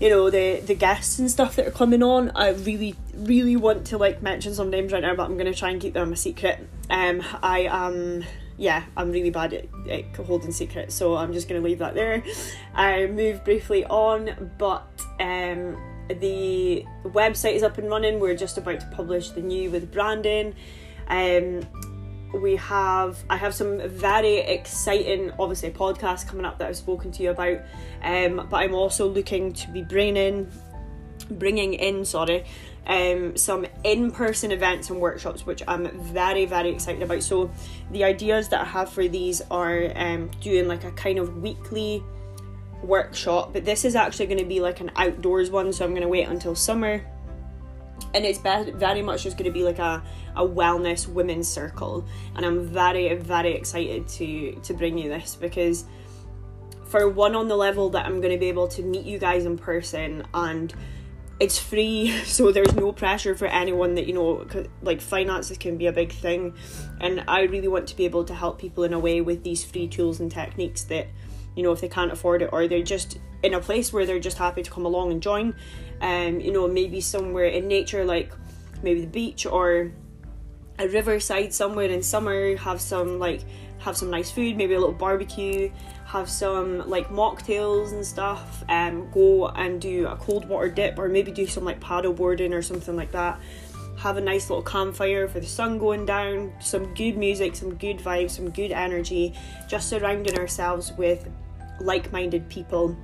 you 0.00 0.10
know 0.10 0.28
the 0.30 0.60
the 0.60 0.74
guests 0.74 1.18
and 1.18 1.30
stuff 1.30 1.56
that 1.56 1.66
are 1.66 1.70
coming 1.70 2.02
on 2.02 2.30
i 2.34 2.50
really 2.50 2.96
really 3.14 3.56
want 3.56 3.86
to 3.86 3.96
like 3.96 4.22
mention 4.22 4.54
some 4.54 4.70
names 4.70 4.92
right 4.92 5.02
now 5.02 5.14
but 5.14 5.24
i'm 5.24 5.36
going 5.36 5.50
to 5.50 5.58
try 5.58 5.70
and 5.70 5.80
keep 5.80 5.94
them 5.94 6.12
a 6.12 6.16
secret. 6.16 6.66
Um 6.90 7.22
i 7.42 7.60
am 7.70 8.24
yeah 8.56 8.84
i'm 8.96 9.10
really 9.10 9.30
bad 9.30 9.52
at, 9.52 9.66
at 9.88 10.04
holding 10.16 10.52
secrets 10.52 10.94
so 10.94 11.16
i'm 11.16 11.32
just 11.32 11.48
going 11.48 11.60
to 11.60 11.66
leave 11.66 11.78
that 11.78 11.94
there. 11.94 12.22
I 12.74 13.06
move 13.06 13.44
briefly 13.44 13.84
on 13.86 14.52
but 14.58 14.88
um 15.20 15.76
the 16.08 16.84
website 17.04 17.54
is 17.54 17.62
up 17.62 17.78
and 17.78 17.88
running. 17.88 18.20
We're 18.20 18.36
just 18.36 18.58
about 18.58 18.80
to 18.80 18.86
publish 18.88 19.30
the 19.30 19.40
new 19.40 19.70
with 19.70 19.90
branding 19.90 20.54
um 21.08 21.62
we 22.40 22.56
have 22.56 23.22
I 23.30 23.36
have 23.36 23.54
some 23.54 23.80
very 23.88 24.38
exciting 24.38 25.32
obviously 25.38 25.70
podcasts 25.70 26.26
coming 26.26 26.44
up 26.44 26.58
that 26.58 26.68
I've 26.68 26.76
spoken 26.76 27.12
to 27.12 27.22
you 27.22 27.30
about 27.30 27.58
um, 28.02 28.46
but 28.50 28.56
I'm 28.56 28.74
also 28.74 29.08
looking 29.08 29.52
to 29.54 29.70
be 29.70 29.82
bringing 29.82 30.50
bringing 31.30 31.74
in 31.74 32.04
sorry 32.04 32.44
um, 32.86 33.36
some 33.36 33.66
in-person 33.82 34.52
events 34.52 34.90
and 34.90 35.00
workshops 35.00 35.46
which 35.46 35.62
I'm 35.66 35.88
very 36.12 36.44
very 36.44 36.70
excited 36.70 37.02
about. 37.02 37.22
So 37.22 37.50
the 37.90 38.04
ideas 38.04 38.48
that 38.50 38.60
I 38.60 38.64
have 38.64 38.90
for 38.90 39.08
these 39.08 39.40
are 39.50 39.90
um, 39.96 40.30
doing 40.40 40.68
like 40.68 40.84
a 40.84 40.90
kind 40.92 41.18
of 41.18 41.38
weekly 41.38 42.02
workshop 42.82 43.52
but 43.54 43.64
this 43.64 43.84
is 43.86 43.96
actually 43.96 44.26
going 44.26 44.38
to 44.38 44.44
be 44.44 44.60
like 44.60 44.80
an 44.80 44.90
outdoors 44.96 45.50
one 45.50 45.72
so 45.72 45.84
I'm 45.84 45.92
going 45.92 46.02
to 46.02 46.08
wait 46.08 46.28
until 46.28 46.54
summer 46.54 47.02
and 48.14 48.24
it's 48.24 48.38
very 48.38 49.02
much 49.02 49.24
just 49.24 49.36
going 49.36 49.46
to 49.46 49.52
be 49.52 49.64
like 49.64 49.80
a, 49.80 50.02
a 50.36 50.46
wellness 50.46 51.08
women's 51.08 51.48
circle. 51.48 52.06
And 52.36 52.46
i'm 52.46 52.66
very 52.66 53.14
very 53.14 53.54
excited 53.54 54.08
to 54.08 54.52
to 54.62 54.74
bring 54.74 54.96
you 54.96 55.08
this 55.08 55.34
because 55.34 55.84
for 56.86 57.08
one 57.08 57.34
on 57.34 57.48
the 57.48 57.56
level 57.56 57.90
that 57.90 58.06
i'm 58.06 58.20
going 58.20 58.32
to 58.32 58.38
be 58.38 58.48
able 58.48 58.68
to 58.68 58.82
meet 58.82 59.04
you 59.04 59.18
guys 59.18 59.44
in 59.44 59.58
person 59.58 60.24
and 60.32 60.72
it's 61.40 61.58
free 61.58 62.16
so 62.24 62.52
there's 62.52 62.74
no 62.74 62.92
pressure 62.92 63.34
for 63.34 63.46
anyone 63.46 63.94
that 63.96 64.06
you 64.06 64.12
know 64.12 64.46
like 64.82 65.00
finances 65.00 65.58
can 65.58 65.76
be 65.76 65.86
a 65.86 65.92
big 65.92 66.12
thing. 66.12 66.54
And 67.00 67.24
i 67.26 67.42
really 67.42 67.68
want 67.68 67.88
to 67.88 67.96
be 67.96 68.04
able 68.04 68.24
to 68.24 68.34
help 68.34 68.58
people 68.58 68.84
in 68.84 68.92
a 68.92 68.98
way 68.98 69.20
with 69.20 69.42
these 69.42 69.64
free 69.64 69.88
tools 69.88 70.20
and 70.20 70.30
techniques 70.30 70.84
that 70.84 71.08
you 71.56 71.62
know 71.62 71.72
if 71.72 71.80
they 71.80 71.88
can't 71.88 72.12
afford 72.12 72.42
it 72.42 72.50
or 72.52 72.68
they're 72.68 72.82
just 72.82 73.18
in 73.42 73.54
a 73.54 73.60
place 73.60 73.92
where 73.92 74.06
they're 74.06 74.20
just 74.20 74.38
happy 74.38 74.62
to 74.62 74.70
come 74.70 74.86
along 74.86 75.12
and 75.12 75.22
join 75.22 75.54
um 76.00 76.40
you 76.40 76.52
know 76.52 76.66
maybe 76.66 77.00
somewhere 77.00 77.46
in 77.46 77.68
nature 77.68 78.04
like 78.04 78.32
maybe 78.82 79.00
the 79.00 79.06
beach 79.06 79.46
or 79.46 79.92
a 80.78 80.88
riverside 80.88 81.52
somewhere 81.52 81.86
in 81.86 82.02
summer 82.02 82.56
have 82.56 82.80
some 82.80 83.18
like 83.18 83.42
have 83.78 83.96
some 83.96 84.10
nice 84.10 84.30
food 84.30 84.56
maybe 84.56 84.74
a 84.74 84.78
little 84.78 84.94
barbecue 84.94 85.70
have 86.06 86.28
some 86.28 86.88
like 86.88 87.08
mocktails 87.08 87.92
and 87.92 88.04
stuff 88.04 88.64
um 88.68 89.08
go 89.10 89.48
and 89.48 89.80
do 89.80 90.06
a 90.06 90.16
cold 90.16 90.48
water 90.48 90.68
dip 90.68 90.98
or 90.98 91.08
maybe 91.08 91.30
do 91.30 91.46
some 91.46 91.64
like 91.64 91.80
paddle 91.80 92.12
boarding 92.12 92.52
or 92.52 92.62
something 92.62 92.94
like 92.96 93.10
that. 93.12 93.40
Have 93.98 94.16
a 94.16 94.20
nice 94.20 94.50
little 94.50 94.62
campfire 94.62 95.28
for 95.28 95.40
the 95.40 95.46
sun 95.46 95.78
going 95.78 96.04
down 96.04 96.52
some 96.60 96.92
good 96.94 97.16
music 97.16 97.54
some 97.54 97.74
good 97.76 97.98
vibes 97.98 98.32
some 98.32 98.50
good 98.50 98.72
energy 98.72 99.32
just 99.68 99.88
surrounding 99.88 100.36
ourselves 100.36 100.92
with 100.92 101.28
like-minded 101.80 102.48
people 102.48 102.96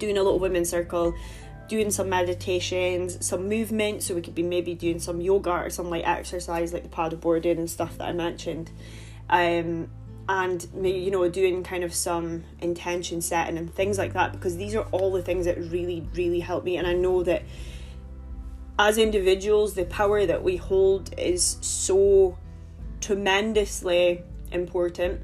doing 0.00 0.18
a 0.18 0.22
little 0.22 0.38
women's 0.38 0.68
circle, 0.68 1.14
doing 1.70 1.90
some 1.92 2.08
meditations, 2.08 3.24
some 3.24 3.48
movement. 3.48 4.02
So 4.02 4.16
we 4.16 4.22
could 4.22 4.34
be 4.34 4.42
maybe 4.42 4.74
doing 4.74 4.98
some 4.98 5.20
yoga 5.20 5.52
or 5.52 5.70
some 5.70 5.88
light 5.88 6.04
exercise 6.04 6.72
like 6.72 6.82
the 6.82 6.88
paddle 6.88 7.16
boarding 7.16 7.58
and 7.58 7.70
stuff 7.70 7.96
that 7.98 8.08
I 8.08 8.12
mentioned. 8.12 8.72
Um, 9.30 9.88
and 10.28 10.66
maybe 10.74 10.98
you 10.98 11.10
know 11.10 11.28
doing 11.28 11.62
kind 11.62 11.82
of 11.82 11.94
some 11.94 12.44
intention 12.60 13.20
setting 13.20 13.56
and 13.56 13.72
things 13.74 13.98
like 13.98 14.12
that 14.12 14.32
because 14.32 14.56
these 14.56 14.74
are 14.74 14.84
all 14.92 15.12
the 15.12 15.22
things 15.22 15.46
that 15.46 15.58
really 15.58 16.06
really 16.14 16.38
help 16.38 16.62
me 16.62 16.76
and 16.76 16.86
i 16.86 16.92
know 16.92 17.24
that 17.24 17.42
as 18.78 18.96
individuals 18.96 19.74
the 19.74 19.84
power 19.86 20.24
that 20.26 20.44
we 20.44 20.56
hold 20.56 21.12
is 21.18 21.56
so 21.62 22.38
tremendously 23.00 24.22
important 24.52 25.20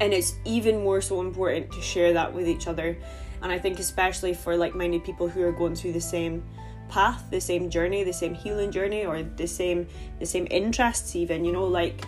and 0.00 0.12
it's 0.12 0.34
even 0.44 0.82
more 0.82 1.00
so 1.00 1.20
important 1.20 1.70
to 1.72 1.80
share 1.80 2.12
that 2.12 2.34
with 2.34 2.46
each 2.46 2.66
other 2.66 2.98
and 3.42 3.52
i 3.52 3.58
think 3.58 3.78
especially 3.78 4.34
for 4.34 4.56
like-minded 4.56 5.04
people 5.04 5.28
who 5.28 5.42
are 5.42 5.52
going 5.52 5.74
through 5.74 5.92
the 5.92 6.00
same 6.00 6.42
path 6.88 7.24
the 7.30 7.40
same 7.40 7.68
journey 7.68 8.04
the 8.04 8.12
same 8.12 8.32
healing 8.32 8.70
journey 8.70 9.04
or 9.04 9.22
the 9.22 9.46
same 9.46 9.86
the 10.20 10.26
same 10.26 10.46
interests 10.50 11.16
even 11.16 11.44
you 11.44 11.52
know 11.52 11.64
like 11.64 12.04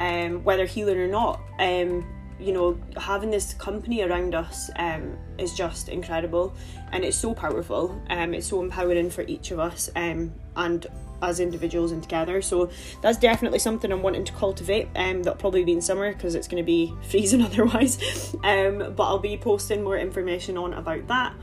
um, 0.00 0.42
whether 0.42 0.64
healing 0.64 0.98
or 0.98 1.06
not. 1.06 1.40
Um, 1.60 2.04
you 2.40 2.52
know, 2.52 2.80
having 2.96 3.30
this 3.30 3.52
company 3.54 4.00
around 4.00 4.34
us 4.34 4.70
um, 4.76 5.16
is 5.38 5.52
just 5.52 5.90
incredible 5.90 6.54
and 6.90 7.04
it's 7.04 7.16
so 7.16 7.34
powerful. 7.34 8.00
Um, 8.08 8.32
it's 8.32 8.46
so 8.46 8.62
empowering 8.62 9.10
for 9.10 9.22
each 9.22 9.50
of 9.50 9.58
us 9.58 9.90
um, 9.94 10.32
and 10.56 10.86
as 11.22 11.40
individuals 11.40 11.92
and 11.92 12.02
together. 12.02 12.42
So 12.42 12.70
that's 13.02 13.18
definitely 13.18 13.58
something 13.58 13.90
I'm 13.90 14.02
wanting 14.02 14.24
to 14.24 14.32
cultivate. 14.32 14.88
Um, 14.96 15.22
that'll 15.22 15.38
probably 15.38 15.64
be 15.64 15.72
in 15.72 15.80
summer 15.80 16.12
because 16.12 16.34
it's 16.34 16.48
going 16.48 16.62
to 16.62 16.66
be 16.66 16.94
freezing 17.10 17.42
otherwise. 17.50 18.34
Um, 18.44 18.94
but 18.94 19.04
I'll 19.04 19.18
be 19.18 19.36
posting 19.36 19.82
more 19.82 19.98
information 19.98 20.56
on 20.56 20.74
about 20.74 21.06
that. 21.08 21.34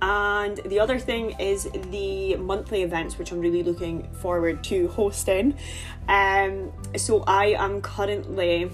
And 0.00 0.58
the 0.58 0.78
other 0.78 0.98
thing 0.98 1.30
is 1.40 1.68
the 1.90 2.36
monthly 2.36 2.82
events, 2.82 3.18
which 3.18 3.32
I'm 3.32 3.40
really 3.40 3.64
looking 3.64 4.08
forward 4.14 4.62
to 4.64 4.88
hosting. 4.88 5.56
Um, 6.08 6.72
so 6.96 7.24
I 7.26 7.46
am 7.58 7.80
currently 7.80 8.70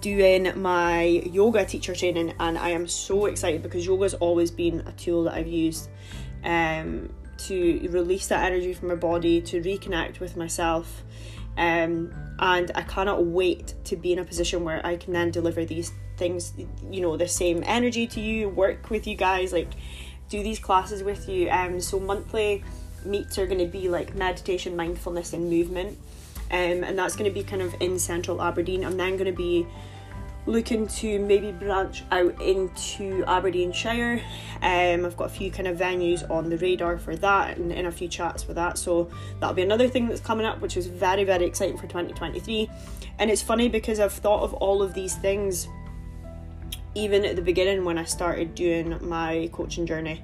doing 0.00 0.52
my 0.60 1.02
yoga 1.02 1.64
teacher 1.64 1.94
training, 1.94 2.34
and 2.40 2.56
I 2.56 2.70
am 2.70 2.86
so 2.86 3.26
excited 3.26 3.62
because 3.62 3.84
yoga 3.84 4.04
has 4.04 4.14
always 4.14 4.50
been 4.50 4.80
a 4.86 4.92
tool 4.92 5.24
that 5.24 5.34
I've 5.34 5.48
used 5.48 5.90
um, 6.44 7.12
to 7.46 7.88
release 7.90 8.28
that 8.28 8.44
energy 8.44 8.72
from 8.74 8.88
my 8.88 8.94
body, 8.94 9.40
to 9.42 9.60
reconnect 9.60 10.20
with 10.20 10.36
myself. 10.36 11.02
Um, 11.56 12.12
and 12.38 12.70
I 12.74 12.82
cannot 12.82 13.24
wait 13.24 13.74
to 13.84 13.96
be 13.96 14.12
in 14.12 14.18
a 14.18 14.24
position 14.24 14.64
where 14.64 14.84
I 14.86 14.96
can 14.96 15.12
then 15.12 15.30
deliver 15.30 15.64
these 15.64 15.92
things, 16.16 16.52
you 16.90 17.00
know, 17.00 17.16
the 17.16 17.28
same 17.28 17.62
energy 17.66 18.06
to 18.06 18.20
you, 18.20 18.48
work 18.48 18.90
with 18.90 19.06
you 19.06 19.14
guys, 19.14 19.52
like 19.52 19.68
do 20.28 20.42
these 20.42 20.58
classes 20.58 21.02
with 21.02 21.28
you. 21.28 21.50
Um, 21.50 21.80
so 21.80 22.00
monthly 22.00 22.64
meets 23.04 23.38
are 23.38 23.46
going 23.46 23.58
to 23.58 23.66
be 23.66 23.88
like 23.88 24.14
meditation, 24.14 24.76
mindfulness, 24.76 25.32
and 25.32 25.50
movement, 25.50 25.98
um, 26.50 26.84
and 26.84 26.98
that's 26.98 27.16
going 27.16 27.30
to 27.30 27.34
be 27.34 27.44
kind 27.44 27.62
of 27.62 27.74
in 27.80 27.98
central 27.98 28.40
Aberdeen. 28.40 28.84
I'm 28.84 28.96
then 28.96 29.16
going 29.16 29.26
to 29.26 29.32
be 29.32 29.66
looking 30.46 30.86
to 30.88 31.18
maybe 31.20 31.52
branch 31.52 32.02
out 32.10 32.40
into 32.40 33.24
Aberdeenshire. 33.26 34.20
Um, 34.60 35.06
I've 35.06 35.16
got 35.16 35.26
a 35.26 35.32
few 35.32 35.50
kind 35.50 35.68
of 35.68 35.78
venues 35.78 36.28
on 36.30 36.50
the 36.50 36.58
radar 36.58 36.98
for 36.98 37.14
that 37.16 37.58
and 37.58 37.72
in 37.72 37.86
a 37.86 37.92
few 37.92 38.08
chats 38.08 38.42
for 38.42 38.54
that. 38.54 38.78
So 38.78 39.10
that'll 39.40 39.54
be 39.54 39.62
another 39.62 39.88
thing 39.88 40.08
that's 40.08 40.20
coming 40.20 40.44
up, 40.44 40.60
which 40.60 40.76
is 40.76 40.86
very, 40.86 41.24
very 41.24 41.44
exciting 41.44 41.76
for 41.76 41.86
2023. 41.86 42.68
And 43.18 43.30
it's 43.30 43.42
funny 43.42 43.68
because 43.68 44.00
I've 44.00 44.12
thought 44.12 44.42
of 44.42 44.54
all 44.54 44.82
of 44.82 44.94
these 44.94 45.16
things 45.16 45.68
even 46.94 47.24
at 47.24 47.36
the 47.36 47.42
beginning 47.42 47.84
when 47.84 47.96
I 47.96 48.04
started 48.04 48.54
doing 48.54 48.98
my 49.00 49.48
coaching 49.52 49.86
journey. 49.86 50.22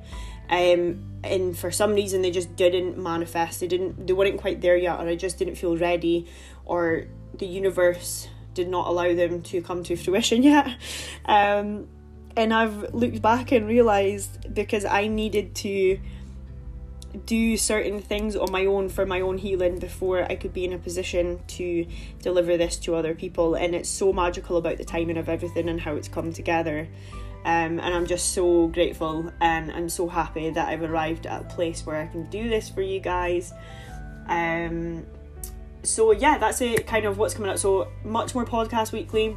Um, 0.51 1.21
and 1.23 1.57
for 1.57 1.71
some 1.71 1.95
reason 1.95 2.23
they 2.23 2.31
just 2.31 2.57
didn't 2.57 2.99
manifest. 2.99 3.61
They 3.61 3.67
didn't. 3.67 4.07
They 4.07 4.13
weren't 4.13 4.41
quite 4.41 4.61
there 4.61 4.77
yet, 4.77 4.99
or 4.99 5.09
I 5.09 5.17
just 5.17 5.39
didn't 5.39 5.57
feel 5.57 5.77
ready, 5.77 6.27
or 6.65 7.05
the 7.35 7.47
universe 7.47 8.29
did 8.59 8.69
not 8.69 8.89
allow 8.89 9.15
them 9.15 9.41
to 9.41 9.63
come 9.63 9.85
to 9.85 9.95
fruition 9.95 10.43
yet. 10.53 10.67
Um, 11.25 11.87
and 12.37 12.53
I've 12.53 12.93
looked 12.93 13.23
back 13.23 13.53
and 13.53 13.69
realized 13.69 14.53
because 14.53 14.85
I 14.85 15.07
needed 15.07 15.55
to 15.57 16.01
do 17.25 17.57
certain 17.57 18.03
things 18.03 18.35
on 18.35 18.51
my 18.51 18.67
own 18.67 18.89
for 18.89 19.07
my 19.07 19.21
own 19.21 19.39
healing 19.39 19.79
before 19.79 20.25
I 20.25 20.35
could 20.35 20.53
be 20.53 20.65
in 20.65 20.73
a 20.73 20.79
position 20.79 21.41
to 21.59 21.87
deliver 22.21 22.57
this 22.57 22.77
to 22.81 22.97
other 22.97 23.15
people. 23.15 23.55
And 23.55 23.77
it's 23.77 23.89
so 23.89 24.13
magical 24.13 24.57
about 24.57 24.77
the 24.77 24.85
timing 24.85 25.17
of 25.17 25.29
everything 25.29 25.69
and 25.69 25.81
how 25.81 25.95
it's 25.95 26.09
come 26.09 26.33
together. 26.33 26.89
Um, 27.45 27.79
and 27.79 27.95
I'm 27.95 28.07
just 28.07 28.35
so 28.35 28.67
grateful 28.67 29.33
and 29.41 29.71
I'm 29.71 29.89
so 29.89 30.09
happy 30.09 30.51
that 30.51 30.69
I've 30.69 30.83
arrived 30.83 31.27
at 31.27 31.41
a 31.43 31.45
place 31.45 31.87
where 31.87 31.97
I 31.97 32.07
can 32.09 32.29
do 32.29 32.49
this 32.49 32.69
for 32.69 32.83
you 32.83 32.99
guys. 32.99 33.53
Um, 34.27 35.07
so 35.83 36.13
yeah, 36.13 36.39
that's 36.39 36.61
it. 36.61 36.87
Kind 36.87 37.05
of 37.05 37.19
what's 37.19 37.35
coming 37.35 37.51
up. 37.51 37.59
So 37.59 37.89
much 38.05 38.35
more 38.35 38.45
podcast 38.45 38.93
weekly, 38.93 39.37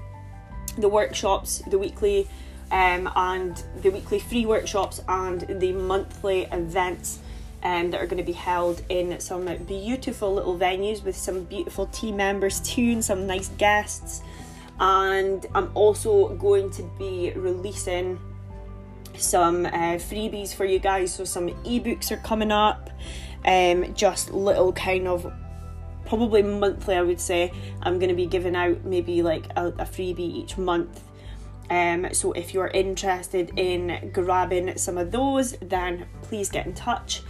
the 0.78 0.90
workshops, 0.90 1.62
the 1.68 1.78
weekly, 1.78 2.28
um, 2.72 3.10
and 3.16 3.62
the 3.82 3.90
weekly 3.90 4.20
free 4.20 4.46
workshops 4.46 5.02
and 5.08 5.42
the 5.60 5.74
monthly 5.74 6.44
events 6.52 7.20
um, 7.64 7.92
that 7.92 8.02
are 8.02 8.08
going 8.08 8.18
to 8.18 8.24
be 8.24 8.32
held 8.32 8.82
in 8.90 9.20
some 9.20 9.46
beautiful 9.66 10.34
little 10.34 10.58
venues 10.58 11.04
with 11.04 11.16
some 11.16 11.44
beautiful 11.44 11.86
team 11.88 12.18
members 12.18 12.60
too 12.62 12.92
and 12.94 13.04
some 13.04 13.28
nice 13.28 13.50
guests. 13.50 14.22
And 14.80 15.46
I'm 15.54 15.70
also 15.76 16.30
going 16.36 16.72
to 16.72 16.84
be 16.98 17.32
releasing 17.36 18.20
some 19.16 19.66
uh, 19.66 19.98
freebies 20.00 20.56
for 20.56 20.66
you 20.66 20.80
guys. 20.80 21.14
So 21.14 21.24
some 21.24 21.50
ebooks 21.64 22.10
are 22.12 22.18
coming 22.18 22.52
up. 22.52 22.90
Um, 23.44 23.94
just 23.96 24.32
little 24.32 24.72
kind 24.72 25.08
of 25.08 25.32
probably 26.12 26.42
monthly, 26.42 26.96
I 26.96 27.02
would 27.04 27.22
say. 27.22 27.54
I'm 27.82 27.98
going 27.98 28.10
to 28.10 28.16
be 28.16 28.26
giving 28.26 28.54
out 28.54 28.84
maybe 28.84 29.22
like 29.22 29.46
a, 29.56 29.68
a 29.68 29.86
freebie 29.86 30.20
each 30.20 30.58
month. 30.58 31.02
Um, 31.70 32.10
so 32.12 32.34
if 32.34 32.54
you're 32.54 32.68
interested 32.68 33.58
in 33.58 34.12
grabbing 34.12 34.78
some 34.78 34.98
of 34.98 35.10
those, 35.12 35.54
then 35.62 36.08
please 36.24 36.50
get 36.50 36.66
in 36.66 36.74
touch 36.74 37.22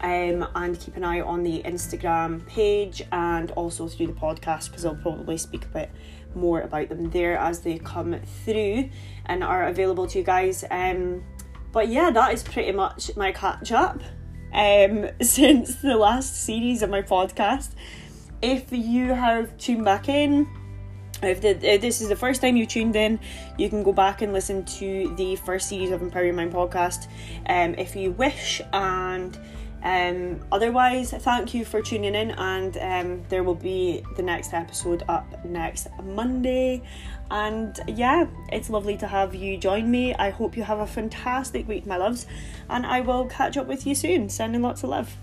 um, 0.00 0.48
and 0.54 0.80
keep 0.80 0.96
an 0.96 1.04
eye 1.04 1.20
on 1.20 1.42
the 1.42 1.62
Instagram 1.64 2.46
page 2.46 3.02
and 3.12 3.50
also 3.50 3.86
through 3.88 4.06
the 4.06 4.14
podcast 4.14 4.70
because 4.70 4.86
I'll 4.86 4.94
probably 4.94 5.36
speak 5.36 5.66
a 5.66 5.68
bit 5.68 5.90
more 6.34 6.62
about 6.62 6.88
them 6.88 7.10
there 7.10 7.36
as 7.36 7.60
they 7.60 7.76
come 7.76 8.18
through 8.46 8.88
and 9.26 9.44
are 9.44 9.66
available 9.66 10.06
to 10.06 10.18
you 10.18 10.24
guys. 10.24 10.64
Um, 10.70 11.22
but 11.72 11.88
yeah, 11.88 12.10
that 12.10 12.32
is 12.32 12.42
pretty 12.42 12.72
much 12.72 13.14
my 13.18 13.32
catch 13.32 13.70
up 13.70 14.00
um, 14.54 15.10
since 15.20 15.74
the 15.82 15.98
last 15.98 16.42
series 16.42 16.80
of 16.80 16.88
my 16.88 17.02
podcast. 17.02 17.74
If 18.42 18.72
you 18.72 19.12
have 19.12 19.56
tuned 19.58 19.84
back 19.84 20.08
in, 20.08 20.48
if, 21.22 21.42
the, 21.42 21.50
if 21.62 21.82
this 21.82 22.00
is 22.00 22.08
the 22.08 22.16
first 22.16 22.40
time 22.40 22.56
you 22.56 22.64
tuned 22.64 22.96
in, 22.96 23.20
you 23.58 23.68
can 23.68 23.82
go 23.82 23.92
back 23.92 24.22
and 24.22 24.32
listen 24.32 24.64
to 24.64 25.14
the 25.16 25.36
first 25.36 25.68
series 25.68 25.90
of 25.90 26.00
Empower 26.00 26.24
Your 26.24 26.34
Mind 26.34 26.52
podcast 26.52 27.08
um, 27.46 27.74
if 27.74 27.94
you 27.94 28.12
wish. 28.12 28.62
And 28.72 29.38
um, 29.82 30.40
otherwise, 30.50 31.10
thank 31.10 31.52
you 31.52 31.66
for 31.66 31.82
tuning 31.82 32.14
in, 32.14 32.30
and 32.32 32.76
um, 32.78 33.22
there 33.28 33.42
will 33.42 33.54
be 33.54 34.02
the 34.16 34.22
next 34.22 34.54
episode 34.54 35.02
up 35.08 35.44
next 35.44 35.88
Monday. 36.02 36.82
And 37.30 37.78
yeah, 37.86 38.26
it's 38.50 38.70
lovely 38.70 38.96
to 38.98 39.06
have 39.06 39.34
you 39.34 39.58
join 39.58 39.90
me. 39.90 40.14
I 40.14 40.30
hope 40.30 40.56
you 40.56 40.62
have 40.62 40.80
a 40.80 40.86
fantastic 40.86 41.68
week, 41.68 41.86
my 41.86 41.98
loves, 41.98 42.26
and 42.70 42.86
I 42.86 43.00
will 43.00 43.26
catch 43.26 43.58
up 43.58 43.66
with 43.66 43.86
you 43.86 43.94
soon. 43.94 44.30
Sending 44.30 44.62
lots 44.62 44.82
of 44.82 44.90
love. 44.90 45.14